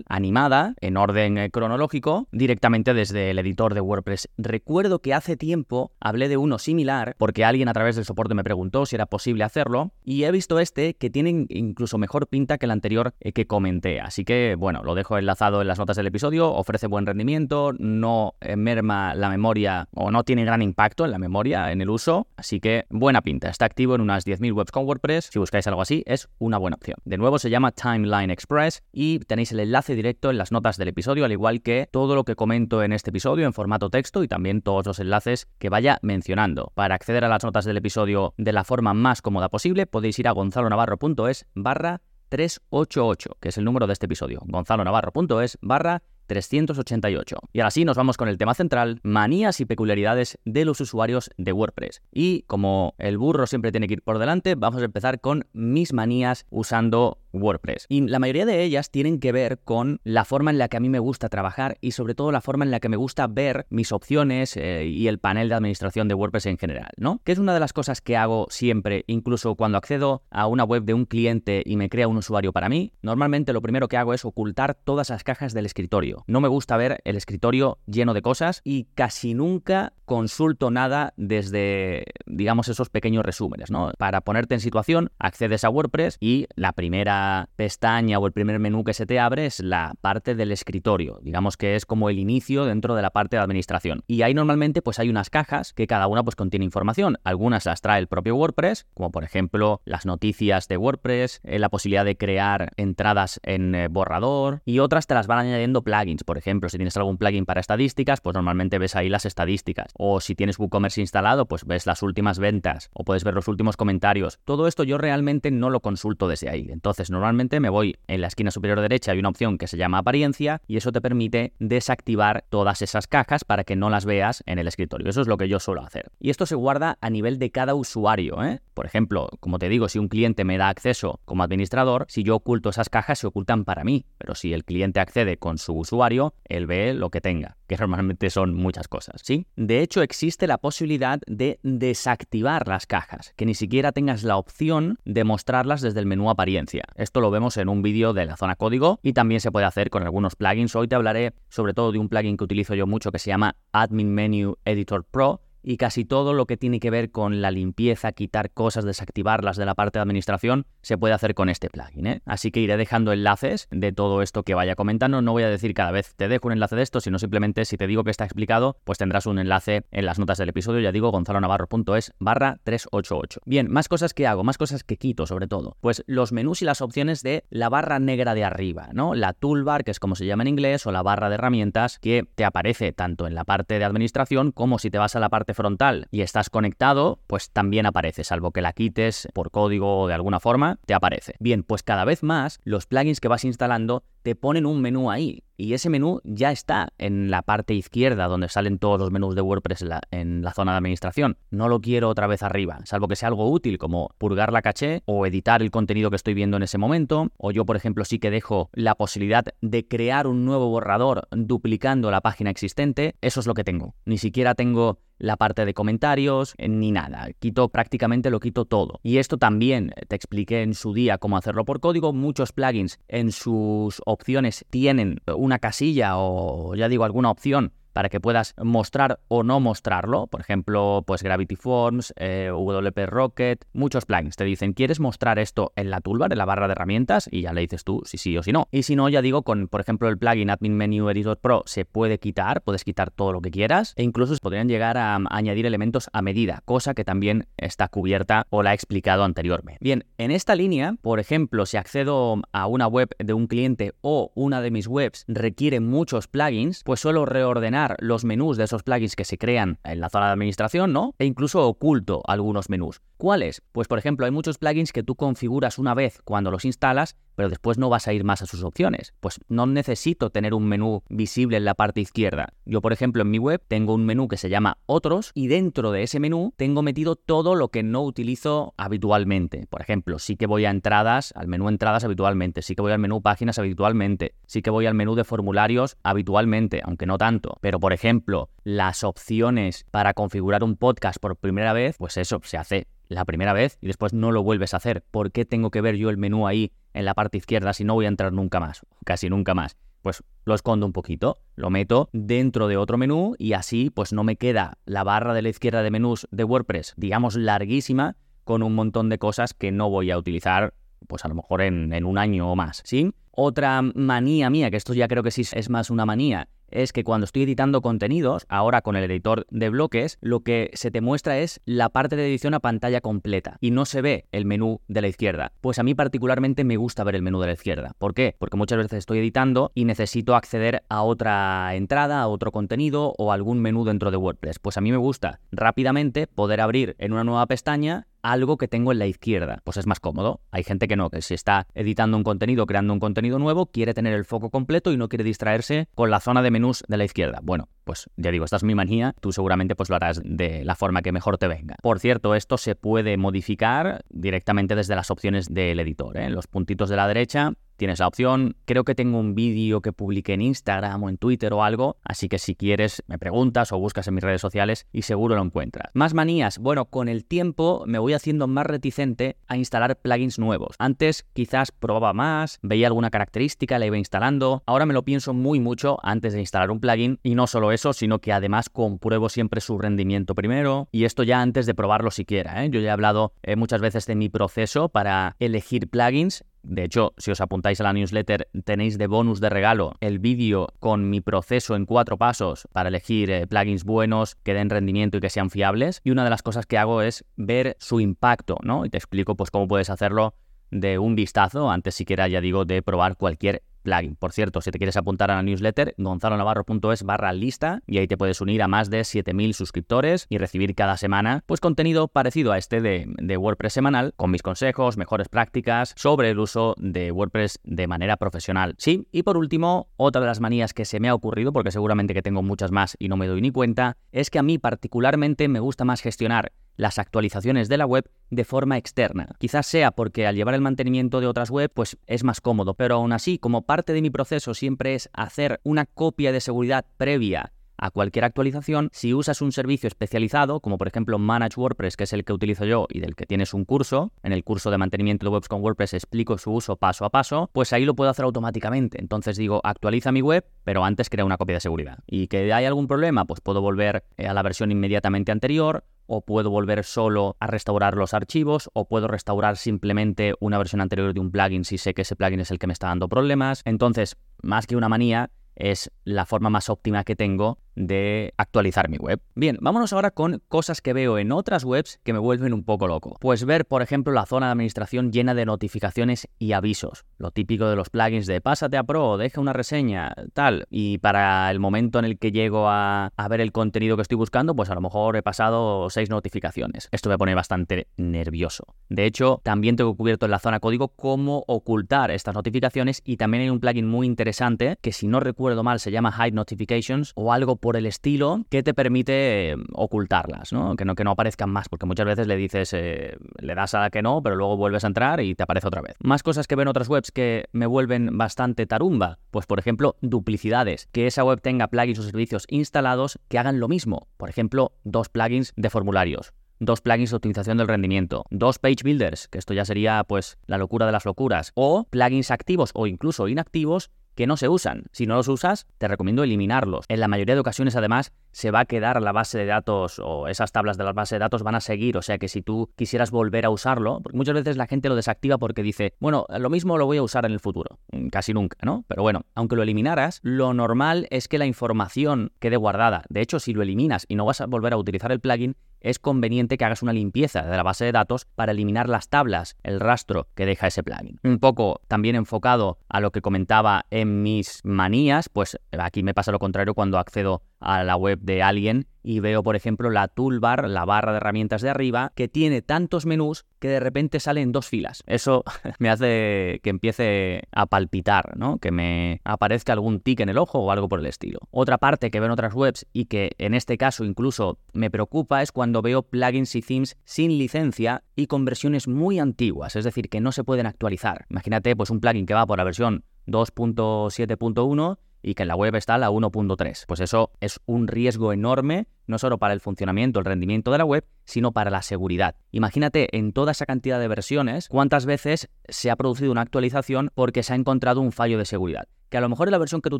animada, 0.07 0.73
en 0.81 0.97
orden 0.97 1.37
eh, 1.37 1.51
cronológico, 1.51 2.27
directamente 2.31 2.93
desde 2.93 3.31
el 3.31 3.39
editor 3.39 3.73
de 3.73 3.81
WordPress. 3.81 4.29
Recuerdo 4.37 4.99
que 4.99 5.13
hace 5.13 5.37
tiempo 5.37 5.91
hablé 5.99 6.27
de 6.27 6.37
uno 6.37 6.57
similar, 6.57 7.15
porque 7.17 7.45
alguien 7.45 7.69
a 7.69 7.73
través 7.73 7.95
del 7.95 8.05
soporte 8.05 8.33
me 8.33 8.43
preguntó 8.43 8.85
si 8.85 8.95
era 8.95 9.05
posible 9.05 9.43
hacerlo, 9.43 9.91
y 10.03 10.23
he 10.23 10.31
visto 10.31 10.59
este 10.59 10.95
que 10.95 11.09
tiene 11.09 11.45
incluso 11.49 11.97
mejor 11.97 12.27
pinta 12.27 12.57
que 12.57 12.65
el 12.65 12.71
anterior 12.71 13.13
eh, 13.19 13.31
que 13.31 13.45
comenté. 13.45 13.99
Así 14.01 14.25
que, 14.25 14.55
bueno, 14.57 14.83
lo 14.83 14.95
dejo 14.95 15.17
enlazado 15.17 15.61
en 15.61 15.67
las 15.67 15.77
notas 15.77 15.97
del 15.97 16.07
episodio, 16.07 16.51
ofrece 16.51 16.87
buen 16.87 17.05
rendimiento, 17.05 17.73
no 17.77 18.33
eh, 18.41 18.55
merma 18.55 19.13
la 19.15 19.29
memoria 19.29 19.87
o 19.93 20.11
no 20.11 20.23
tiene 20.23 20.45
gran 20.45 20.61
impacto 20.61 21.05
en 21.05 21.11
la 21.11 21.19
memoria, 21.19 21.71
en 21.71 21.81
el 21.81 21.89
uso, 21.89 22.27
así 22.37 22.59
que 22.59 22.85
buena 22.89 23.21
pinta. 23.21 23.49
Está 23.49 23.65
activo 23.65 23.95
en 23.95 24.01
unas 24.01 24.25
10.000 24.25 24.53
webs 24.53 24.71
con 24.71 24.85
WordPress, 24.85 25.29
si 25.31 25.39
buscáis 25.39 25.67
algo 25.67 25.81
así, 25.81 26.03
es 26.05 26.29
una 26.39 26.57
buena 26.57 26.75
opción. 26.75 26.97
De 27.05 27.17
nuevo 27.17 27.39
se 27.39 27.49
llama 27.49 27.71
Timeline 27.71 28.31
Express 28.31 28.83
y 28.91 29.19
tenéis 29.19 29.48
el 29.51 29.59
enlace 29.59 29.95
directo 29.95 30.29
en 30.29 30.37
las 30.37 30.51
notas 30.51 30.77
del 30.77 30.89
episodio, 30.89 31.25
al 31.25 31.31
igual 31.31 31.61
que 31.61 31.87
todo 31.91 32.15
lo 32.15 32.23
que 32.23 32.35
comento 32.35 32.83
en 32.83 32.93
este 32.93 33.09
episodio 33.09 33.45
en 33.45 33.53
formato 33.53 33.89
texto 33.89 34.23
y 34.23 34.27
también 34.27 34.61
todos 34.61 34.85
los 34.85 34.99
enlaces 34.99 35.47
que 35.57 35.69
vaya 35.69 35.99
mencionando. 36.01 36.71
Para 36.75 36.95
acceder 36.95 37.25
a 37.25 37.29
las 37.29 37.43
notas 37.43 37.65
del 37.65 37.77
episodio 37.77 38.33
de 38.37 38.53
la 38.53 38.63
forma 38.63 38.93
más 38.93 39.21
cómoda 39.21 39.49
posible, 39.49 39.85
podéis 39.85 40.19
ir 40.19 40.27
a 40.27 40.31
gonzalonavarro.es 40.31 41.45
barra 41.53 42.01
388, 42.29 43.37
que 43.39 43.49
es 43.49 43.57
el 43.57 43.65
número 43.65 43.87
de 43.87 43.93
este 43.93 44.05
episodio. 44.05 44.41
gonzalonavarro.es 44.45 45.57
barra 45.61 46.03
388. 46.29 47.37
Y 47.51 47.59
ahora 47.59 47.71
sí, 47.71 47.83
nos 47.83 47.97
vamos 47.97 48.15
con 48.15 48.29
el 48.29 48.37
tema 48.37 48.53
central, 48.53 48.99
manías 49.03 49.59
y 49.59 49.65
peculiaridades 49.65 50.37
de 50.45 50.63
los 50.63 50.79
usuarios 50.79 51.31
de 51.37 51.51
WordPress. 51.51 52.01
Y 52.11 52.43
como 52.43 52.93
el 52.99 53.17
burro 53.17 53.47
siempre 53.47 53.71
tiene 53.71 53.87
que 53.87 53.95
ir 53.95 54.03
por 54.03 54.19
delante, 54.19 54.55
vamos 54.55 54.81
a 54.81 54.85
empezar 54.85 55.19
con 55.19 55.47
mis 55.53 55.91
manías 55.91 56.45
usando 56.51 57.17
WordPress. 57.33 57.85
Y 57.89 58.01
la 58.01 58.19
mayoría 58.19 58.45
de 58.45 58.63
ellas 58.63 58.91
tienen 58.91 59.19
que 59.19 59.31
ver 59.31 59.59
con 59.59 59.99
la 60.03 60.25
forma 60.25 60.51
en 60.51 60.57
la 60.57 60.67
que 60.67 60.77
a 60.77 60.79
mí 60.79 60.89
me 60.89 60.99
gusta 60.99 61.29
trabajar 61.29 61.77
y 61.81 61.91
sobre 61.91 62.15
todo 62.15 62.31
la 62.31 62.41
forma 62.41 62.65
en 62.65 62.71
la 62.71 62.79
que 62.79 62.89
me 62.89 62.97
gusta 62.97 63.27
ver 63.27 63.65
mis 63.69 63.91
opciones 63.91 64.57
eh, 64.57 64.85
y 64.85 65.07
el 65.07 65.19
panel 65.19 65.49
de 65.49 65.55
administración 65.55 66.07
de 66.07 66.15
WordPress 66.15 66.47
en 66.47 66.57
general, 66.57 66.89
¿no? 66.97 67.21
Que 67.23 67.31
es 67.31 67.39
una 67.39 67.53
de 67.53 67.59
las 67.59 67.73
cosas 67.73 68.01
que 68.01 68.17
hago 68.17 68.47
siempre, 68.49 69.03
incluso 69.07 69.55
cuando 69.55 69.77
accedo 69.77 70.23
a 70.29 70.47
una 70.47 70.63
web 70.63 70.83
de 70.83 70.93
un 70.93 71.05
cliente 71.05 71.63
y 71.65 71.77
me 71.77 71.89
crea 71.89 72.07
un 72.07 72.17
usuario 72.17 72.53
para 72.53 72.69
mí, 72.69 72.91
normalmente 73.01 73.53
lo 73.53 73.61
primero 73.61 73.87
que 73.87 73.97
hago 73.97 74.13
es 74.13 74.25
ocultar 74.25 74.75
todas 74.75 75.09
las 75.09 75.23
cajas 75.23 75.53
del 75.53 75.65
escritorio. 75.65 76.23
No 76.27 76.41
me 76.41 76.47
gusta 76.47 76.77
ver 76.77 77.01
el 77.03 77.15
escritorio 77.15 77.79
lleno 77.85 78.13
de 78.13 78.21
cosas 78.21 78.61
y 78.63 78.85
casi 78.95 79.33
nunca 79.33 79.93
consulto 80.09 80.71
nada 80.71 81.13
desde, 81.17 82.03
digamos, 82.25 82.67
esos 82.67 82.89
pequeños 82.89 83.23
resúmenes, 83.23 83.69
¿no? 83.69 83.91
Para 83.99 84.21
ponerte 84.21 84.55
en 84.55 84.59
situación, 84.59 85.11
accedes 85.19 85.63
a 85.63 85.69
WordPress 85.69 86.17
y 86.19 86.47
la 86.55 86.73
primera 86.73 87.49
pestaña 87.55 88.17
o 88.17 88.25
el 88.25 88.33
primer 88.33 88.57
menú 88.57 88.83
que 88.83 88.95
se 88.95 89.05
te 89.05 89.19
abre 89.19 89.45
es 89.45 89.59
la 89.59 89.93
parte 90.01 90.33
del 90.33 90.51
escritorio, 90.51 91.19
digamos 91.21 91.57
que 91.57 91.75
es 91.75 91.85
como 91.85 92.09
el 92.09 92.17
inicio 92.17 92.65
dentro 92.65 92.95
de 92.95 93.03
la 93.03 93.11
parte 93.11 93.35
de 93.35 93.43
administración. 93.43 94.01
Y 94.07 94.23
ahí 94.23 94.33
normalmente 94.33 94.81
pues 94.81 94.97
hay 94.97 95.09
unas 95.09 95.29
cajas 95.29 95.73
que 95.73 95.85
cada 95.85 96.07
una 96.07 96.23
pues 96.23 96.35
contiene 96.35 96.65
información. 96.65 97.17
Algunas 97.23 97.67
las 97.67 97.81
trae 97.81 97.99
el 97.99 98.07
propio 98.07 98.35
WordPress, 98.35 98.87
como 98.95 99.11
por 99.11 99.23
ejemplo 99.23 99.81
las 99.85 100.07
noticias 100.07 100.67
de 100.67 100.77
WordPress, 100.77 101.39
eh, 101.43 101.59
la 101.59 101.69
posibilidad 101.69 102.03
de 102.03 102.17
crear 102.17 102.71
entradas 102.77 103.39
en 103.43 103.75
eh, 103.75 103.87
borrador 103.89 104.63
y 104.65 104.79
otras 104.79 105.05
te 105.05 105.13
las 105.13 105.27
van 105.27 105.37
añadiendo 105.45 105.83
plugins. 105.83 106.23
Por 106.23 106.39
ejemplo, 106.39 106.67
si 106.67 106.77
tienes 106.77 106.97
algún 106.97 107.19
plugin 107.19 107.45
para 107.45 107.61
estadísticas, 107.61 108.21
pues 108.21 108.33
normalmente 108.33 108.79
ves 108.79 108.95
ahí 108.95 109.07
las 109.07 109.25
estadísticas. 109.25 109.93
O 110.01 110.21
si 110.21 110.33
tienes 110.33 110.57
WooCommerce 110.57 111.01
instalado, 111.01 111.45
pues 111.45 111.65
ves 111.65 111.85
las 111.85 112.01
últimas 112.03 112.39
ventas 112.39 112.89
o 112.93 113.03
puedes 113.03 113.25
ver 113.25 113.33
los 113.33 113.49
últimos 113.49 113.75
comentarios. 113.75 114.39
Todo 114.45 114.65
esto 114.65 114.85
yo 114.85 114.97
realmente 114.97 115.51
no 115.51 115.69
lo 115.69 115.81
consulto 115.81 116.29
desde 116.29 116.47
ahí. 116.47 116.69
Entonces, 116.71 117.11
normalmente 117.11 117.59
me 117.59 117.67
voy 117.67 117.97
en 118.07 118.21
la 118.21 118.27
esquina 118.27 118.49
superior 118.49 118.79
derecha, 118.79 119.11
hay 119.11 119.19
una 119.19 119.27
opción 119.27 119.57
que 119.57 119.67
se 119.67 119.75
llama 119.75 119.97
apariencia 119.97 120.61
y 120.67 120.77
eso 120.77 120.93
te 120.93 121.01
permite 121.01 121.51
desactivar 121.59 122.45
todas 122.47 122.81
esas 122.81 123.07
cajas 123.07 123.43
para 123.43 123.65
que 123.65 123.75
no 123.75 123.89
las 123.89 124.05
veas 124.05 124.41
en 124.45 124.57
el 124.57 124.69
escritorio. 124.69 125.09
Eso 125.09 125.19
es 125.19 125.27
lo 125.27 125.35
que 125.35 125.49
yo 125.49 125.59
suelo 125.59 125.81
hacer. 125.81 126.09
Y 126.17 126.29
esto 126.29 126.45
se 126.45 126.55
guarda 126.55 126.97
a 127.01 127.09
nivel 127.09 127.37
de 127.37 127.51
cada 127.51 127.75
usuario. 127.75 128.41
¿eh? 128.41 128.61
Por 128.73 128.85
ejemplo, 128.85 129.29
como 129.41 129.59
te 129.59 129.67
digo, 129.67 129.89
si 129.89 129.99
un 129.99 130.07
cliente 130.07 130.45
me 130.45 130.57
da 130.57 130.69
acceso 130.69 131.19
como 131.25 131.43
administrador, 131.43 132.05
si 132.07 132.23
yo 132.23 132.37
oculto 132.37 132.69
esas 132.69 132.87
cajas, 132.87 133.19
se 133.19 133.27
ocultan 133.27 133.65
para 133.65 133.83
mí. 133.83 134.05
Pero 134.17 134.33
si 134.33 134.53
el 134.53 134.63
cliente 134.63 135.01
accede 135.01 135.35
con 135.35 135.57
su 135.57 135.73
usuario, 135.73 136.33
él 136.45 136.67
ve 136.67 136.93
lo 136.93 137.09
que 137.09 137.19
tenga, 137.19 137.57
que 137.67 137.75
normalmente 137.75 138.29
son 138.29 138.53
muchas 138.53 138.87
cosas. 138.87 139.21
¿sí? 139.25 139.45
De 139.57 139.81
hecho, 139.81 139.88
existe 139.97 140.47
la 140.47 140.59
posibilidad 140.59 141.19
de 141.25 141.59
desactivar 141.63 142.67
las 142.67 142.85
cajas, 142.85 143.33
que 143.35 143.45
ni 143.45 143.55
siquiera 143.55 143.91
tengas 143.91 144.23
la 144.23 144.37
opción 144.37 144.99
de 145.03 145.23
mostrarlas 145.23 145.81
desde 145.81 145.99
el 145.99 146.05
menú 146.05 146.29
apariencia. 146.29 146.83
Esto 146.95 147.19
lo 147.19 147.31
vemos 147.31 147.57
en 147.57 147.67
un 147.67 147.81
vídeo 147.81 148.13
de 148.13 148.25
la 148.25 148.37
zona 148.37 148.55
código 148.55 148.99
y 149.01 149.13
también 149.13 149.41
se 149.41 149.51
puede 149.51 149.65
hacer 149.65 149.89
con 149.89 150.03
algunos 150.03 150.35
plugins. 150.35 150.75
Hoy 150.75 150.87
te 150.87 150.95
hablaré 150.95 151.33
sobre 151.49 151.73
todo 151.73 151.91
de 151.91 151.97
un 151.97 152.09
plugin 152.09 152.37
que 152.37 152.43
utilizo 152.43 152.75
yo 152.75 152.85
mucho 152.85 153.11
que 153.11 153.19
se 153.19 153.29
llama 153.31 153.55
Admin 153.71 154.13
Menu 154.13 154.55
Editor 154.63 155.03
Pro 155.03 155.41
y 155.63 155.77
casi 155.77 156.05
todo 156.05 156.33
lo 156.33 156.45
que 156.45 156.57
tiene 156.57 156.79
que 156.79 156.89
ver 156.89 157.11
con 157.11 157.41
la 157.41 157.51
limpieza, 157.51 158.11
quitar 158.11 158.51
cosas, 158.51 158.85
desactivarlas 158.85 159.57
de 159.57 159.65
la 159.65 159.75
parte 159.75 159.99
de 159.99 160.03
administración, 160.03 160.65
se 160.81 160.97
puede 160.97 161.13
hacer 161.13 161.33
con 161.33 161.49
este 161.49 161.69
plugin. 161.69 162.07
¿eh? 162.07 162.21
Así 162.25 162.51
que 162.51 162.59
iré 162.59 162.77
dejando 162.77 163.11
enlaces 163.11 163.67
de 163.71 163.91
todo 163.91 164.21
esto 164.21 164.43
que 164.43 164.55
vaya 164.55 164.75
comentando. 164.75 165.21
No 165.21 165.31
voy 165.31 165.43
a 165.43 165.49
decir 165.49 165.73
cada 165.73 165.91
vez 165.91 166.15
te 166.15 166.27
dejo 166.27 166.47
un 166.47 166.53
enlace 166.53 166.75
de 166.75 166.81
esto, 166.81 167.01
sino 167.01 167.19
simplemente 167.19 167.65
si 167.65 167.77
te 167.77 167.87
digo 167.87 168.03
que 168.03 168.11
está 168.11 168.25
explicado, 168.25 168.77
pues 168.83 168.97
tendrás 168.97 169.25
un 169.25 169.39
enlace 169.39 169.85
en 169.91 170.05
las 170.05 170.19
notas 170.19 170.37
del 170.37 170.49
episodio. 170.49 170.79
Ya 170.79 170.91
digo, 170.91 171.11
gonzalonavarro.es 171.11 172.13
barra 172.19 172.59
388. 172.63 173.41
Bien, 173.45 173.69
más 173.69 173.87
cosas 173.87 174.13
que 174.13 174.27
hago, 174.27 174.43
más 174.43 174.57
cosas 174.57 174.83
que 174.83 174.97
quito 174.97 175.27
sobre 175.27 175.47
todo. 175.47 175.77
Pues 175.81 176.03
los 176.07 176.31
menús 176.31 176.61
y 176.61 176.65
las 176.65 176.81
opciones 176.81 177.23
de 177.23 177.45
la 177.49 177.69
barra 177.69 177.99
negra 177.99 178.33
de 178.33 178.43
arriba, 178.43 178.89
¿no? 178.93 179.15
La 179.15 179.33
toolbar, 179.33 179.83
que 179.83 179.91
es 179.91 179.99
como 179.99 180.15
se 180.15 180.25
llama 180.25 180.43
en 180.43 180.49
inglés, 180.49 180.85
o 180.85 180.91
la 180.91 181.03
barra 181.03 181.29
de 181.29 181.35
herramientas 181.35 181.99
que 181.99 182.25
te 182.35 182.45
aparece 182.45 182.91
tanto 182.91 183.27
en 183.27 183.35
la 183.35 183.43
parte 183.43 183.79
de 183.79 183.85
administración 183.85 184.51
como 184.51 184.79
si 184.79 184.89
te 184.89 184.97
vas 184.97 185.15
a 185.15 185.19
la 185.19 185.29
parte 185.29 185.48
frontal 185.53 186.07
y 186.11 186.21
estás 186.21 186.49
conectado, 186.49 187.19
pues 187.27 187.51
también 187.51 187.85
aparece, 187.85 188.23
salvo 188.23 188.51
que 188.51 188.61
la 188.61 188.73
quites 188.73 189.27
por 189.33 189.51
código 189.51 190.01
o 190.01 190.07
de 190.07 190.13
alguna 190.13 190.39
forma, 190.39 190.79
te 190.85 190.93
aparece. 190.93 191.35
Bien, 191.39 191.63
pues 191.63 191.83
cada 191.83 192.05
vez 192.05 192.23
más 192.23 192.59
los 192.63 192.85
plugins 192.85 193.19
que 193.19 193.27
vas 193.27 193.43
instalando 193.45 194.03
te 194.21 194.35
ponen 194.35 194.65
un 194.65 194.81
menú 194.81 195.09
ahí 195.11 195.43
y 195.59 195.73
ese 195.73 195.89
menú 195.89 196.21
ya 196.23 196.51
está 196.51 196.93
en 196.97 197.29
la 197.29 197.41
parte 197.41 197.73
izquierda 197.73 198.27
donde 198.27 198.47
salen 198.47 198.79
todos 198.79 198.97
los 198.97 199.11
menús 199.11 199.35
de 199.35 199.41
WordPress 199.41 199.83
en 200.11 200.41
la, 200.41 200.53
zona 200.53 200.71
de 200.71 200.77
administración. 200.77 201.37
No 201.51 201.67
lo 201.67 201.81
quiero 201.81 202.07
otra 202.07 202.27
vez 202.27 202.43
arriba, 202.43 202.79
salvo 202.85 203.09
que 203.09 203.17
sea 203.17 203.27
algo 203.27 203.51
útil 203.51 203.77
como 203.77 204.15
purgar 204.17 204.53
la 204.53 204.61
caché 204.61 205.01
o 205.03 205.25
editar 205.25 205.61
el 205.61 205.69
contenido 205.69 206.09
que 206.09 206.15
estoy 206.15 206.33
viendo 206.33 206.55
en 206.55 206.63
ese 206.63 206.77
momento. 206.77 207.27
O 207.35 207.51
yo, 207.51 207.65
por 207.65 207.75
ejemplo, 207.75 208.05
sí 208.05 208.19
que 208.19 208.31
dejo 208.31 208.69
la 208.71 208.95
posibilidad 208.95 209.43
de 209.61 209.85
crear 209.85 210.27
un 210.27 210.45
nuevo 210.45 210.69
borrador 210.69 211.27
duplicando 211.31 212.09
la 212.09 212.21
página 212.21 212.51
existente. 212.51 213.15
Eso 213.19 213.41
es 213.41 213.45
lo 213.45 213.53
que 213.53 213.65
tengo. 213.65 213.95
Ni 214.05 214.17
siquiera 214.17 214.55
tengo 214.55 214.99
la 215.19 215.35
parte 215.35 215.65
de 215.65 215.73
comentarios, 215.73 216.55
eh, 216.57 216.69
ni 216.69 216.91
nada. 216.91 217.27
Quito 217.39 217.67
prácticamente 217.69 218.29
lo 218.29 218.39
quito 218.39 218.65
todo. 218.65 218.99
Y 219.03 219.17
esto 219.17 219.37
también 219.37 219.91
te 220.07 220.15
expliqué 220.15 220.63
en 220.63 220.73
su 220.73 220.93
día 220.93 221.17
cómo 221.17 221.37
hacerlo 221.37 221.65
por 221.65 221.81
código. 221.81 222.13
Muchos 222.13 222.53
plugins 222.53 222.99
en 223.09 223.31
sus 223.31 224.01
opciones 224.09 224.65
tienen 224.69 225.21
una 225.27 225.59
casilla 225.59 226.17
o 226.17 226.75
ya 226.75 226.89
digo 226.89 227.03
alguna 227.03 227.31
opción 227.31 227.73
para 227.99 228.07
que 228.07 228.21
puedas 228.21 228.55
mostrar 228.63 229.19
o 229.27 229.43
no 229.43 229.59
mostrarlo. 229.59 230.27
Por 230.27 230.39
ejemplo, 230.39 231.03
pues 231.05 231.21
Gravity 231.21 231.57
Forms, 231.57 232.13
eh, 232.15 232.49
WP 232.49 233.07
Rocket, 233.07 233.65
muchos 233.73 234.05
plugins 234.05 234.37
te 234.37 234.45
dicen, 234.45 234.71
¿quieres 234.71 235.01
mostrar 235.01 235.37
esto 235.37 235.73
en 235.75 235.89
la 235.89 235.99
toolbar, 235.99 236.31
en 236.31 236.37
la 236.37 236.45
barra 236.45 236.69
de 236.69 236.71
herramientas? 236.71 237.27
Y 237.29 237.41
ya 237.41 237.51
le 237.51 237.59
dices 237.59 237.83
tú 237.83 238.01
si 238.05 238.17
sí 238.17 238.37
o 238.37 238.41
si 238.41 238.53
no. 238.53 238.69
Y 238.71 238.83
si 238.83 238.95
no, 238.95 239.09
ya 239.09 239.21
digo, 239.21 239.43
con 239.43 239.67
por 239.67 239.81
ejemplo 239.81 240.07
el 240.07 240.17
plugin 240.17 240.49
Admin 240.49 240.77
Menu 240.77 241.09
Editor 241.09 241.39
Pro 241.39 241.63
se 241.65 241.83
puede 241.83 242.19
quitar, 242.19 242.61
puedes 242.61 242.85
quitar 242.85 243.11
todo 243.11 243.33
lo 243.33 243.41
que 243.41 243.51
quieras 243.51 243.91
e 243.97 244.03
incluso 244.03 244.33
podrían 244.41 244.69
llegar 244.69 244.97
a 244.97 245.19
añadir 245.29 245.65
elementos 245.65 246.09
a 246.13 246.21
medida, 246.21 246.61
cosa 246.63 246.93
que 246.93 247.03
también 247.03 247.47
está 247.57 247.89
cubierta 247.89 248.47
o 248.49 248.63
la 248.63 248.71
he 248.71 248.75
explicado 248.75 249.25
anteriormente. 249.25 249.79
Bien, 249.81 250.05
en 250.17 250.31
esta 250.31 250.55
línea, 250.55 250.95
por 251.01 251.19
ejemplo, 251.19 251.65
si 251.65 251.75
accedo 251.75 252.41
a 252.53 252.65
una 252.65 252.87
web 252.87 253.09
de 253.19 253.33
un 253.33 253.47
cliente 253.47 253.91
o 253.99 254.31
una 254.35 254.61
de 254.61 254.71
mis 254.71 254.87
webs 254.87 255.25
requiere 255.27 255.81
muchos 255.81 256.29
plugins, 256.29 256.81
pues 256.85 257.01
suelo 257.01 257.25
reordenar 257.25 257.88
los 257.99 258.25
menús 258.25 258.57
de 258.57 258.65
esos 258.65 258.83
plugins 258.83 259.15
que 259.15 259.25
se 259.25 259.37
crean 259.37 259.79
en 259.83 259.99
la 259.99 260.09
zona 260.09 260.27
de 260.27 260.33
administración, 260.33 260.93
¿no? 260.93 261.13
E 261.19 261.25
incluso 261.25 261.67
oculto 261.67 262.21
algunos 262.25 262.69
menús. 262.69 263.01
¿Cuáles? 263.19 263.61
Pues 263.73 263.89
por 263.89 263.99
ejemplo, 263.99 264.25
hay 264.25 264.31
muchos 264.31 264.57
plugins 264.57 264.93
que 264.93 265.03
tú 265.03 265.15
configuras 265.15 265.77
una 265.77 265.93
vez 265.93 266.21
cuando 266.23 266.51
los 266.51 266.63
instalas, 266.63 267.17
pero 267.35 267.49
después 267.49 267.77
no 267.77 267.89
vas 267.89 268.07
a 268.07 268.13
ir 268.13 268.23
más 268.23 268.41
a 268.41 268.45
sus 268.45 268.63
opciones. 268.63 269.13
Pues 269.19 269.41
no 269.49 269.65
necesito 269.65 270.29
tener 270.29 270.53
un 270.53 270.65
menú 270.65 271.03
visible 271.09 271.57
en 271.57 271.65
la 271.65 271.73
parte 271.73 271.99
izquierda. 271.99 272.53
Yo, 272.63 272.79
por 272.79 272.93
ejemplo, 272.93 273.21
en 273.21 273.29
mi 273.29 273.37
web 273.37 273.61
tengo 273.67 273.93
un 273.93 274.05
menú 274.05 274.29
que 274.29 274.37
se 274.37 274.47
llama 274.47 274.77
Otros 274.85 275.31
y 275.33 275.47
dentro 275.47 275.91
de 275.91 276.03
ese 276.03 276.21
menú 276.21 276.53
tengo 276.55 276.81
metido 276.81 277.17
todo 277.17 277.55
lo 277.55 277.67
que 277.67 277.83
no 277.83 278.03
utilizo 278.03 278.73
habitualmente. 278.77 279.67
Por 279.69 279.81
ejemplo, 279.81 280.17
sí 280.17 280.37
que 280.37 280.47
voy 280.47 280.63
a 280.63 280.69
entradas, 280.69 281.33
al 281.35 281.49
menú 281.49 281.67
entradas 281.67 282.05
habitualmente, 282.05 282.61
sí 282.61 282.73
que 282.73 282.81
voy 282.81 282.93
al 282.93 282.99
menú 282.99 283.21
páginas 283.21 283.59
habitualmente, 283.59 284.35
sí 284.47 284.61
que 284.61 284.69
voy 284.69 284.85
al 284.85 284.93
menú 284.93 285.15
de 285.15 285.25
formularios 285.25 285.97
habitualmente, 286.03 286.81
aunque 286.85 287.05
no 287.05 287.17
tanto. 287.17 287.57
Pero, 287.59 287.81
por 287.81 287.91
ejemplo, 287.91 288.49
las 288.63 289.03
opciones 289.03 289.85
para 289.91 290.13
configurar 290.13 290.63
un 290.63 290.77
podcast 290.77 291.19
por 291.19 291.35
primera 291.35 291.73
vez, 291.73 291.97
pues 291.97 292.15
eso 292.15 292.39
se 292.45 292.55
hace 292.55 292.87
la 293.09 293.25
primera 293.25 293.51
vez 293.51 293.77
y 293.81 293.87
después 293.87 294.13
no 294.13 294.31
lo 294.31 294.43
vuelves 294.43 294.73
a 294.73 294.77
hacer. 294.77 295.03
¿Por 295.11 295.31
qué 295.31 295.43
tengo 295.43 295.71
que 295.71 295.81
ver 295.81 295.95
yo 295.95 296.09
el 296.09 296.17
menú 296.17 296.47
ahí 296.47 296.71
en 296.93 297.05
la 297.05 297.13
parte 297.13 297.37
izquierda 297.37 297.73
si 297.73 297.83
no 297.83 297.95
voy 297.95 298.05
a 298.05 298.09
entrar 298.09 298.31
nunca 298.31 298.59
más? 298.59 298.85
Casi 299.03 299.29
nunca 299.29 299.53
más. 299.53 299.75
Pues 300.01 300.23
lo 300.45 300.55
escondo 300.55 300.85
un 300.85 300.93
poquito, 300.93 301.37
lo 301.55 301.69
meto 301.69 302.09
dentro 302.13 302.69
de 302.69 302.77
otro 302.77 302.97
menú 302.97 303.35
y 303.37 303.51
así 303.53 303.89
pues 303.89 304.13
no 304.13 304.23
me 304.23 304.37
queda 304.37 304.77
la 304.85 305.03
barra 305.03 305.33
de 305.33 305.41
la 305.41 305.49
izquierda 305.49 305.83
de 305.83 305.91
menús 305.91 306.27
de 306.31 306.45
WordPress, 306.45 306.93
digamos, 306.95 307.35
larguísima, 307.35 308.15
con 308.45 308.63
un 308.63 308.75
montón 308.75 309.09
de 309.09 309.17
cosas 309.17 309.53
que 309.53 309.71
no 309.71 309.89
voy 309.89 310.11
a 310.11 310.17
utilizar 310.17 310.73
pues 311.07 311.25
a 311.25 311.27
lo 311.27 311.35
mejor 311.35 311.61
en, 311.61 311.91
en 311.91 312.05
un 312.05 312.17
año 312.17 312.49
o 312.49 312.55
más, 312.55 312.81
¿sí? 312.85 313.13
Otra 313.31 313.81
manía 313.81 314.49
mía, 314.49 314.71
que 314.71 314.77
esto 314.77 314.93
ya 314.93 315.07
creo 315.07 315.23
que 315.23 315.31
sí 315.31 315.43
es 315.51 315.69
más 315.69 315.89
una 315.89 316.05
manía, 316.05 316.47
es 316.71 316.93
que 316.93 317.03
cuando 317.03 317.25
estoy 317.25 317.43
editando 317.43 317.81
contenidos, 317.81 318.45
ahora 318.49 318.81
con 318.81 318.95
el 318.95 319.03
editor 319.03 319.45
de 319.49 319.69
bloques, 319.69 320.17
lo 320.21 320.41
que 320.41 320.71
se 320.73 320.91
te 320.91 321.01
muestra 321.01 321.39
es 321.39 321.61
la 321.65 321.89
parte 321.89 322.15
de 322.15 322.27
edición 322.27 322.53
a 322.53 322.59
pantalla 322.59 323.01
completa 323.01 323.57
y 323.61 323.71
no 323.71 323.85
se 323.85 324.01
ve 324.01 324.25
el 324.31 324.45
menú 324.45 324.81
de 324.87 325.01
la 325.01 325.07
izquierda. 325.07 325.51
Pues 325.61 325.79
a 325.79 325.83
mí 325.83 325.95
particularmente 325.95 326.63
me 326.63 326.77
gusta 326.77 327.03
ver 327.03 327.15
el 327.15 327.21
menú 327.21 327.39
de 327.41 327.47
la 327.47 327.53
izquierda. 327.53 327.93
¿Por 327.97 328.13
qué? 328.13 328.35
Porque 328.37 328.57
muchas 328.57 328.77
veces 328.77 328.99
estoy 328.99 329.19
editando 329.19 329.71
y 329.75 329.85
necesito 329.85 330.35
acceder 330.35 330.83
a 330.89 331.03
otra 331.03 331.75
entrada, 331.75 332.21
a 332.21 332.27
otro 332.27 332.51
contenido 332.51 333.13
o 333.17 333.31
algún 333.31 333.59
menú 333.59 333.83
dentro 333.85 334.11
de 334.11 334.17
WordPress. 334.17 334.59
Pues 334.59 334.77
a 334.77 334.81
mí 334.81 334.91
me 334.91 334.97
gusta 334.97 335.39
rápidamente 335.51 336.27
poder 336.27 336.61
abrir 336.61 336.95
en 336.99 337.13
una 337.13 337.23
nueva 337.23 337.45
pestaña 337.45 338.07
algo 338.21 338.57
que 338.57 338.67
tengo 338.67 338.91
en 338.91 338.99
la 338.99 339.07
izquierda. 339.07 339.61
Pues 339.63 339.77
es 339.77 339.87
más 339.87 339.99
cómodo. 339.99 340.41
Hay 340.51 340.63
gente 340.63 340.87
que 340.87 340.95
no, 340.95 341.09
que 341.09 341.21
si 341.21 341.33
está 341.33 341.67
editando 341.73 342.17
un 342.17 342.23
contenido, 342.23 342.65
creando 342.65 342.93
un 342.93 342.99
contenido 342.99 343.39
nuevo, 343.39 343.67
quiere 343.67 343.93
tener 343.93 344.13
el 344.13 344.25
foco 344.25 344.49
completo 344.49 344.91
y 344.91 344.97
no 344.97 345.09
quiere 345.09 345.23
distraerse 345.23 345.87
con 345.95 346.11
la 346.11 346.19
zona 346.19 346.41
de 346.41 346.51
menús 346.51 346.83
de 346.87 346.97
la 346.97 347.05
izquierda. 347.05 347.39
Bueno, 347.43 347.69
pues 347.83 348.09
ya 348.17 348.31
digo, 348.31 348.45
esta 348.45 348.57
es 348.57 348.63
mi 348.63 348.75
manía, 348.75 349.15
tú 349.19 349.31
seguramente 349.31 349.75
pues 349.75 349.89
lo 349.89 349.95
harás 349.95 350.21
de 350.23 350.63
la 350.63 350.75
forma 350.75 351.01
que 351.01 351.11
mejor 351.11 351.37
te 351.37 351.47
venga. 351.47 351.75
Por 351.81 351.99
cierto, 351.99 352.35
esto 352.35 352.57
se 352.57 352.75
puede 352.75 353.17
modificar 353.17 354.03
directamente 354.09 354.75
desde 354.75 354.95
las 354.95 355.11
opciones 355.11 355.53
del 355.53 355.79
editor. 355.79 356.17
¿eh? 356.17 356.29
Los 356.29 356.47
puntitos 356.47 356.89
de 356.89 356.95
la 356.95 357.07
derecha 357.07 357.53
tienes 357.79 357.99
la 357.99 358.07
opción. 358.07 358.55
Creo 358.65 358.83
que 358.83 358.93
tengo 358.93 359.17
un 359.17 359.33
vídeo 359.33 359.81
que 359.81 359.91
publiqué 359.91 360.33
en 360.33 360.41
Instagram 360.41 361.03
o 361.03 361.09
en 361.09 361.17
Twitter 361.17 361.51
o 361.53 361.63
algo, 361.63 361.97
así 362.03 362.29
que 362.29 362.37
si 362.37 362.53
quieres 362.53 363.01
me 363.07 363.17
preguntas 363.17 363.71
o 363.71 363.79
buscas 363.79 364.07
en 364.07 364.13
mis 364.13 364.23
redes 364.23 364.41
sociales 364.41 364.85
y 364.91 365.01
seguro 365.01 365.35
lo 365.35 365.41
encuentras. 365.41 365.89
Más 365.93 366.13
manías. 366.13 366.59
Bueno, 366.59 366.85
con 366.85 367.07
el 367.07 367.25
tiempo 367.25 367.83
me 367.87 367.97
voy 367.97 368.13
haciendo 368.13 368.47
más 368.47 368.67
reticente 368.67 369.37
a 369.47 369.57
instalar 369.57 369.97
plugins 369.97 370.37
nuevos. 370.37 370.75
Antes 370.77 371.25
quizás 371.33 371.71
probaba 371.71 372.13
más, 372.13 372.59
veía 372.61 372.87
alguna 372.87 373.09
característica, 373.09 373.79
la 373.79 373.85
iba 373.85 373.97
instalando. 373.97 374.61
Ahora 374.65 374.85
me 374.85 374.93
lo 374.93 375.03
pienso 375.03 375.33
muy 375.33 375.59
mucho 375.59 375.97
antes 376.03 376.33
de 376.33 376.41
instalar 376.41 376.69
un 376.69 376.79
plugin 376.79 377.19
y 377.23 377.33
no 377.33 377.47
solo 377.47 377.71
eso, 377.71 377.93
sino 377.93 378.19
que 378.19 378.33
además 378.33 378.69
compruebo 378.69 379.29
siempre 379.29 379.61
su 379.61 379.79
rendimiento 379.79 380.35
primero 380.35 380.89
y 380.91 381.05
esto 381.05 381.23
ya 381.23 381.41
antes 381.41 381.65
de 381.65 381.73
probarlo 381.73 382.11
siquiera. 382.11 382.65
¿eh? 382.65 382.69
Yo 382.69 382.81
ya 382.81 382.89
he 382.89 382.91
hablado 382.91 383.31
eh, 383.41 383.55
muchas 383.55 383.79
veces 383.79 384.05
de 384.05 384.15
mi 384.15 384.27
proceso 384.27 384.89
para 384.89 385.37
elegir 385.39 385.89
plugins 385.89 386.43
de 386.63 386.83
hecho, 386.83 387.13
si 387.17 387.31
os 387.31 387.41
apuntáis 387.41 387.79
a 387.79 387.83
la 387.83 387.93
newsletter, 387.93 388.47
tenéis 388.65 388.97
de 388.97 389.07
bonus 389.07 389.39
de 389.39 389.49
regalo 389.49 389.93
el 390.01 390.19
vídeo 390.19 390.67
con 390.79 391.09
mi 391.09 391.21
proceso 391.21 391.75
en 391.75 391.85
cuatro 391.85 392.17
pasos 392.17 392.67
para 392.73 392.89
elegir 392.89 393.31
eh, 393.31 393.47
plugins 393.47 393.83
buenos 393.83 394.35
que 394.35 394.53
den 394.53 394.69
rendimiento 394.69 395.17
y 395.17 395.21
que 395.21 395.29
sean 395.29 395.49
fiables. 395.49 396.01
Y 396.03 396.11
una 396.11 396.23
de 396.23 396.29
las 396.29 396.43
cosas 396.43 396.65
que 396.65 396.77
hago 396.77 397.01
es 397.01 397.25
ver 397.37 397.77
su 397.79 397.99
impacto, 397.99 398.57
¿no? 398.63 398.85
Y 398.85 398.89
te 398.89 398.97
explico 398.97 399.35
pues 399.35 399.51
cómo 399.51 399.67
puedes 399.67 399.89
hacerlo 399.89 400.33
de 400.71 400.99
un 400.99 401.15
vistazo 401.15 401.69
antes 401.69 401.95
siquiera, 401.95 402.27
ya 402.27 402.41
digo, 402.41 402.65
de 402.65 402.81
probar 402.81 403.15
cualquier 403.15 403.63
plugin. 403.79 404.15
Por 404.15 404.31
cierto, 404.31 404.61
si 404.61 404.71
te 404.71 404.77
quieres 404.77 404.97
apuntar 404.97 405.31
a 405.31 405.35
la 405.35 405.43
newsletter, 405.43 405.95
gonzalonavarro.es 405.97 407.03
barra 407.03 407.33
lista 407.33 407.81
y 407.87 407.97
ahí 407.97 408.07
te 408.07 408.17
puedes 408.17 408.41
unir 408.41 408.61
a 408.61 408.67
más 408.67 408.89
de 408.89 409.01
7.000 409.01 409.53
suscriptores 409.53 410.25
y 410.29 410.37
recibir 410.37 410.75
cada 410.75 410.97
semana 410.97 411.43
pues 411.45 411.59
contenido 411.59 412.07
parecido 412.07 412.51
a 412.51 412.57
este 412.57 412.81
de, 412.81 413.05
de, 413.17 413.37
WordPress 413.37 413.73
semanal 413.73 414.13
con 414.15 414.31
mis 414.31 414.41
consejos, 414.41 414.97
mejores 414.97 415.29
prácticas 415.29 415.93
sobre 415.95 416.29
el 416.29 416.39
uso 416.39 416.75
de 416.77 417.11
WordPress 417.11 417.59
de 417.63 417.87
manera 417.87 418.17
profesional. 418.17 418.75
Sí, 418.77 419.07
y 419.11 419.23
por 419.23 419.37
último, 419.37 419.89
otra 419.97 420.21
de 420.21 420.27
las 420.27 420.39
manías 420.39 420.73
que 420.73 420.85
se 420.85 420.99
me 420.99 421.09
ha 421.09 421.15
ocurrido, 421.15 421.53
porque 421.53 421.71
seguramente 421.71 422.13
que 422.13 422.21
tengo 422.21 422.43
muchas 422.43 422.71
más 422.71 422.95
y 422.99 423.09
no 423.09 423.17
me 423.17 423.27
doy 423.27 423.41
ni 423.41 423.51
cuenta, 423.51 423.97
es 424.11 424.29
que 424.29 424.39
a 424.39 424.43
mí 424.43 424.57
particularmente 424.57 425.47
me 425.47 425.59
gusta 425.59 425.85
más 425.85 426.01
gestionar 426.01 426.51
las 426.79 426.97
actualizaciones 426.97 427.67
de 427.67 427.77
la 427.77 427.85
web 427.85 428.09
de 428.29 428.45
forma 428.45 428.77
externa. 428.77 429.27
Quizás 429.37 429.67
sea 429.67 429.91
porque 429.91 430.25
al 430.25 430.35
llevar 430.35 430.55
el 430.55 430.61
mantenimiento 430.61 431.19
de 431.19 431.27
otras 431.27 431.51
web 431.51 431.69
pues 431.73 431.97
es 432.07 432.23
más 432.23 432.39
cómodo, 432.39 432.73
pero 432.73 432.95
aún 432.95 433.11
así 433.11 433.37
como 433.37 433.63
parte 433.63 433.91
de 433.91 434.01
mi 434.01 434.09
proceso 434.09 434.53
siempre 434.53 434.95
es 434.95 435.09
hacer 435.11 435.59
una 435.63 435.85
copia 435.85 436.31
de 436.31 436.39
seguridad 436.39 436.85
previa 436.95 437.51
a 437.81 437.91
cualquier 437.91 438.25
actualización, 438.25 438.89
si 438.91 439.13
usas 439.13 439.41
un 439.41 439.51
servicio 439.51 439.87
especializado, 439.87 440.59
como 440.59 440.77
por 440.77 440.87
ejemplo 440.87 441.17
Manage 441.17 441.59
WordPress, 441.59 441.97
que 441.97 442.03
es 442.03 442.13
el 442.13 442.23
que 442.23 442.33
utilizo 442.33 442.65
yo 442.65 442.87
y 442.89 442.99
del 442.99 443.15
que 443.15 443.25
tienes 443.25 443.53
un 443.53 443.65
curso, 443.65 444.11
en 444.23 444.33
el 444.33 444.43
curso 444.43 444.71
de 444.71 444.77
mantenimiento 444.77 445.25
de 445.25 445.31
webs 445.31 445.47
con 445.47 445.61
WordPress 445.61 445.93
explico 445.93 446.37
su 446.37 446.51
uso 446.51 446.75
paso 446.75 447.05
a 447.05 447.09
paso, 447.09 447.49
pues 447.53 447.73
ahí 447.73 447.85
lo 447.85 447.95
puedo 447.95 448.09
hacer 448.09 448.25
automáticamente. 448.25 448.99
Entonces 448.99 449.37
digo, 449.37 449.61
actualiza 449.63 450.11
mi 450.11 450.21
web, 450.21 450.45
pero 450.63 450.83
antes 450.83 451.09
crea 451.09 451.25
una 451.25 451.37
copia 451.37 451.55
de 451.55 451.61
seguridad. 451.61 451.99
Y 452.07 452.27
que 452.27 452.53
hay 452.53 452.65
algún 452.65 452.87
problema, 452.87 453.25
pues 453.25 453.41
puedo 453.41 453.61
volver 453.61 454.03
eh, 454.17 454.27
a 454.27 454.33
la 454.33 454.41
versión 454.41 454.71
inmediatamente 454.71 455.31
anterior 455.31 455.83
o 456.11 456.21
puedo 456.21 456.49
volver 456.49 456.83
solo 456.83 457.37
a 457.39 457.45
restaurar 457.45 457.95
los 457.95 458.15
archivos, 458.15 458.71
o 458.73 458.87
puedo 458.87 459.07
restaurar 459.07 459.57
simplemente 459.57 460.33
una 460.39 460.57
versión 460.57 460.81
anterior 460.81 461.13
de 461.13 461.19
un 461.19 461.29
plugin 461.29 461.63
si 461.63 461.77
sé 461.77 461.93
que 461.93 462.01
ese 462.01 462.15
plugin 462.15 462.39
es 462.39 462.49
el 462.49 462.57
que 462.57 462.65
me 462.65 462.73
está 462.73 462.87
dando 462.87 463.07
problemas. 463.07 463.61
Entonces, 463.63 464.17
más 464.41 464.65
que 464.65 464.75
una 464.75 464.89
manía, 464.89 465.29
es 465.59 465.91
la 466.05 466.25
forma 466.25 466.49
más 466.49 466.69
óptima 466.69 467.03
que 467.03 467.15
tengo 467.15 467.59
de 467.79 468.33
actualizar 468.37 468.89
mi 468.89 468.97
web. 468.97 469.21
Bien, 469.35 469.57
vámonos 469.61 469.93
ahora 469.93 470.11
con 470.11 470.41
cosas 470.47 470.81
que 470.81 470.93
veo 470.93 471.17
en 471.17 471.31
otras 471.31 471.63
webs 471.63 471.99
que 472.03 472.13
me 472.13 472.19
vuelven 472.19 472.53
un 472.53 472.63
poco 472.63 472.87
loco. 472.87 473.15
Pues 473.19 473.45
ver, 473.45 473.65
por 473.65 473.81
ejemplo, 473.81 474.13
la 474.13 474.25
zona 474.25 474.47
de 474.47 474.51
administración 474.51 475.11
llena 475.11 475.33
de 475.33 475.45
notificaciones 475.45 476.27
y 476.37 476.51
avisos. 476.51 477.05
Lo 477.17 477.31
típico 477.31 477.67
de 477.69 477.75
los 477.75 477.89
plugins 477.89 478.27
de 478.27 478.41
pásate 478.41 478.77
a 478.77 478.83
pro, 478.83 479.17
deja 479.17 479.39
una 479.39 479.53
reseña, 479.53 480.13
tal. 480.33 480.65
Y 480.69 480.97
para 480.97 481.49
el 481.49 481.59
momento 481.59 481.99
en 481.99 482.05
el 482.05 482.19
que 482.19 482.31
llego 482.31 482.67
a, 482.67 483.11
a 483.15 483.27
ver 483.29 483.39
el 483.39 483.53
contenido 483.53 483.95
que 483.95 484.01
estoy 484.01 484.17
buscando, 484.17 484.55
pues 484.55 484.69
a 484.69 484.75
lo 484.75 484.81
mejor 484.81 485.15
he 485.15 485.23
pasado 485.23 485.89
seis 485.89 486.09
notificaciones. 486.09 486.89
Esto 486.91 487.09
me 487.09 487.17
pone 487.17 487.33
bastante 487.33 487.87
nervioso. 487.95 488.65
De 488.89 489.05
hecho, 489.05 489.39
también 489.43 489.77
tengo 489.77 489.95
cubierto 489.95 490.25
en 490.25 490.31
la 490.31 490.39
zona 490.39 490.59
código 490.59 490.89
cómo 490.89 491.45
ocultar 491.47 492.11
estas 492.11 492.35
notificaciones 492.35 493.01
y 493.05 493.15
también 493.15 493.43
hay 493.43 493.49
un 493.49 493.61
plugin 493.61 493.87
muy 493.87 494.05
interesante 494.05 494.77
que 494.81 494.91
si 494.91 495.07
no 495.07 495.21
recuerdo 495.21 495.63
mal 495.63 495.79
se 495.79 495.91
llama 495.91 496.13
Hide 496.17 496.35
Notifications 496.35 497.13
o 497.15 497.31
algo 497.31 497.55
el 497.75 497.85
estilo 497.85 498.45
que 498.49 498.63
te 498.63 498.73
permite 498.73 499.51
eh, 499.51 499.55
ocultarlas, 499.73 500.53
¿no? 500.53 500.75
Que, 500.75 500.85
no, 500.85 500.95
que 500.95 501.03
no 501.03 501.11
aparezcan 501.11 501.49
más, 501.49 501.69
porque 501.69 501.85
muchas 501.85 502.05
veces 502.05 502.27
le 502.27 502.35
dices, 502.35 502.73
eh, 502.73 503.17
le 503.39 503.55
das 503.55 503.73
a 503.75 503.89
que 503.89 504.01
no, 504.01 504.21
pero 504.21 504.35
luego 504.35 504.57
vuelves 504.57 504.83
a 504.83 504.87
entrar 504.87 505.21
y 505.21 505.35
te 505.35 505.43
aparece 505.43 505.67
otra 505.67 505.81
vez. 505.81 505.95
Más 505.99 506.23
cosas 506.23 506.47
que 506.47 506.55
ven 506.55 506.67
otras 506.67 506.89
webs 506.89 507.11
que 507.11 507.45
me 507.51 507.65
vuelven 507.65 508.17
bastante 508.17 508.65
tarumba, 508.65 509.19
pues 509.31 509.45
por 509.45 509.59
ejemplo, 509.59 509.95
duplicidades, 510.01 510.87
que 510.91 511.07
esa 511.07 511.23
web 511.23 511.41
tenga 511.41 511.67
plugins 511.67 511.99
o 511.99 512.03
servicios 512.03 512.45
instalados 512.49 513.19
que 513.27 513.39
hagan 513.39 513.59
lo 513.59 513.67
mismo, 513.67 514.07
por 514.17 514.29
ejemplo, 514.29 514.73
dos 514.83 515.09
plugins 515.09 515.53
de 515.55 515.69
formularios 515.69 516.33
dos 516.59 516.81
plugins 516.81 517.09
de 517.09 517.15
optimización 517.15 517.57
del 517.57 517.67
rendimiento, 517.67 518.25
dos 518.29 518.59
page 518.59 518.83
builders, 518.83 519.27
que 519.27 519.37
esto 519.37 519.53
ya 519.53 519.65
sería 519.65 520.03
pues 520.03 520.37
la 520.45 520.57
locura 520.57 520.85
de 520.85 520.91
las 520.91 521.05
locuras, 521.05 521.51
o 521.55 521.85
plugins 521.89 522.31
activos 522.31 522.71
o 522.73 522.85
incluso 522.85 523.27
inactivos 523.27 523.91
que 524.15 524.27
no 524.27 524.37
se 524.37 524.49
usan. 524.49 524.85
Si 524.91 525.05
no 525.05 525.15
los 525.15 525.27
usas, 525.27 525.67
te 525.77 525.87
recomiendo 525.87 526.23
eliminarlos. 526.23 526.85
En 526.87 526.99
la 526.99 527.07
mayoría 527.07 527.35
de 527.35 527.41
ocasiones, 527.41 527.75
además, 527.75 528.11
se 528.31 528.51
va 528.51 528.61
a 528.61 528.65
quedar 528.65 529.01
la 529.01 529.11
base 529.11 529.37
de 529.37 529.45
datos 529.45 529.99
o 529.99 530.27
esas 530.27 530.51
tablas 530.51 530.77
de 530.77 530.83
la 530.83 530.93
base 530.93 531.15
de 531.15 531.19
datos 531.19 531.43
van 531.43 531.55
a 531.55 531.61
seguir. 531.61 531.97
O 531.97 532.01
sea 532.01 532.17
que 532.17 532.27
si 532.27 532.41
tú 532.41 532.71
quisieras 532.75 533.11
volver 533.11 533.45
a 533.45 533.49
usarlo, 533.49 534.01
muchas 534.13 534.35
veces 534.35 534.57
la 534.57 534.67
gente 534.67 534.89
lo 534.89 534.95
desactiva 534.95 535.37
porque 535.37 535.63
dice, 535.63 535.93
bueno, 535.99 536.25
lo 536.29 536.49
mismo 536.49 536.77
lo 536.77 536.85
voy 536.85 536.97
a 536.97 537.03
usar 537.03 537.25
en 537.25 537.31
el 537.31 537.39
futuro. 537.39 537.79
Mm, 537.91 538.09
casi 538.09 538.33
nunca, 538.33 538.57
¿no? 538.63 538.85
Pero 538.87 539.01
bueno, 539.01 539.21
aunque 539.35 539.55
lo 539.55 539.63
eliminaras, 539.63 540.19
lo 540.23 540.53
normal 540.53 541.07
es 541.09 541.27
que 541.27 541.37
la 541.37 541.45
información 541.45 542.31
quede 542.39 542.57
guardada. 542.57 543.03
De 543.09 543.21
hecho, 543.21 543.39
si 543.39 543.53
lo 543.53 543.61
eliminas 543.61 544.05
y 544.07 544.15
no 544.15 544.25
vas 544.25 544.41
a 544.41 544.45
volver 544.45 544.73
a 544.73 544.77
utilizar 544.77 545.11
el 545.11 545.19
plugin, 545.19 545.55
es 545.81 545.99
conveniente 545.99 546.57
que 546.57 546.65
hagas 546.65 546.83
una 546.83 546.93
limpieza 546.93 547.43
de 547.43 547.55
la 547.55 547.63
base 547.63 547.85
de 547.85 547.91
datos 547.91 548.25
para 548.35 548.51
eliminar 548.51 548.89
las 548.89 549.09
tablas, 549.09 549.55
el 549.63 549.79
rastro 549.79 550.27
que 550.35 550.45
deja 550.45 550.67
ese 550.67 550.83
plugin. 550.83 551.19
Un 551.23 551.39
poco 551.39 551.81
también 551.87 552.15
enfocado 552.15 552.79
a 552.89 552.99
lo 552.99 553.11
que 553.11 553.21
comentaba 553.21 553.85
en 553.89 554.21
mis 554.21 554.59
manías, 554.63 555.29
pues 555.29 555.57
aquí 555.77 556.03
me 556.03 556.13
pasa 556.13 556.31
lo 556.31 556.39
contrario 556.39 556.73
cuando 556.73 556.99
accedo 556.99 557.43
a 557.59 557.83
la 557.83 557.95
web 557.95 558.19
de 558.21 558.41
alguien 558.43 558.87
y 559.01 559.21
veo, 559.21 559.43
por 559.43 559.55
ejemplo, 559.55 559.89
la 559.89 560.07
toolbar, 560.07 560.67
la 560.69 560.85
barra 560.85 561.11
de 561.11 561.17
herramientas 561.17 561.61
de 561.61 561.69
arriba, 561.69 562.11
que 562.15 562.27
tiene 562.27 562.61
tantos 562.61 563.05
menús 563.05 563.45
que 563.59 563.69
de 563.69 563.79
repente 563.79 564.19
sale 564.19 564.41
en 564.41 564.51
dos 564.51 564.67
filas. 564.67 565.03
Eso 565.07 565.43
me 565.79 565.89
hace 565.89 566.59
que 566.63 566.69
empiece 566.69 567.43
a 567.51 567.65
palpitar, 567.65 568.37
¿no? 568.37 568.57
Que 568.57 568.71
me 568.71 569.21
aparezca 569.23 569.73
algún 569.73 569.99
tic 569.99 570.19
en 570.19 570.29
el 570.29 570.37
ojo 570.37 570.59
o 570.59 570.71
algo 570.71 570.89
por 570.89 570.99
el 570.99 571.05
estilo. 571.05 571.39
Otra 571.51 571.77
parte 571.77 572.11
que 572.11 572.19
veo 572.19 572.27
en 572.27 572.33
otras 572.33 572.53
webs 572.53 572.85
y 572.93 573.05
que 573.05 573.31
en 573.37 573.53
este 573.53 573.77
caso 573.77 574.03
incluso 574.03 574.59
me 574.73 574.91
preocupa 574.91 575.41
es 575.41 575.51
cuando 575.51 575.81
veo 575.81 576.03
plugins 576.03 576.55
y 576.55 576.61
themes 576.61 576.97
sin 577.03 577.37
licencia 577.37 578.03
y 578.15 578.27
con 578.27 578.45
versiones 578.45 578.87
muy 578.87 579.19
antiguas, 579.19 579.75
es 579.75 579.85
decir, 579.85 580.09
que 580.09 580.21
no 580.21 580.31
se 580.31 580.43
pueden 580.43 580.65
actualizar. 580.65 581.25
Imagínate 581.29 581.75
pues 581.75 581.89
un 581.89 581.99
plugin 581.99 582.25
que 582.25 582.33
va 582.33 582.45
por 582.45 582.57
la 582.57 582.63
versión 582.63 583.05
2.7.1 583.27 584.97
y 585.21 585.33
que 585.33 585.43
en 585.43 585.47
la 585.49 585.55
web 585.55 585.75
está 585.75 585.97
la 585.97 586.09
1.3. 586.09 586.85
Pues 586.87 586.99
eso 586.99 587.31
es 587.39 587.59
un 587.65 587.87
riesgo 587.87 588.33
enorme, 588.33 588.87
no 589.07 589.17
solo 589.19 589.37
para 589.37 589.53
el 589.53 589.61
funcionamiento, 589.61 590.19
el 590.19 590.25
rendimiento 590.25 590.71
de 590.71 590.77
la 590.77 590.85
web, 590.85 591.05
sino 591.25 591.51
para 591.51 591.69
la 591.69 591.81
seguridad. 591.81 592.35
Imagínate 592.51 593.15
en 593.17 593.33
toda 593.33 593.51
esa 593.51 593.65
cantidad 593.65 593.99
de 593.99 594.07
versiones 594.07 594.67
cuántas 594.69 595.05
veces 595.05 595.49
se 595.67 595.91
ha 595.91 595.95
producido 595.95 596.31
una 596.31 596.41
actualización 596.41 597.11
porque 597.15 597.43
se 597.43 597.53
ha 597.53 597.55
encontrado 597.55 598.01
un 598.01 598.11
fallo 598.11 598.37
de 598.37 598.45
seguridad 598.45 598.87
que 599.09 599.17
a 599.17 599.21
lo 599.21 599.29
mejor 599.29 599.47
en 599.47 599.51
la 599.51 599.57
versión 599.57 599.81
que 599.81 599.89
tú 599.89 599.99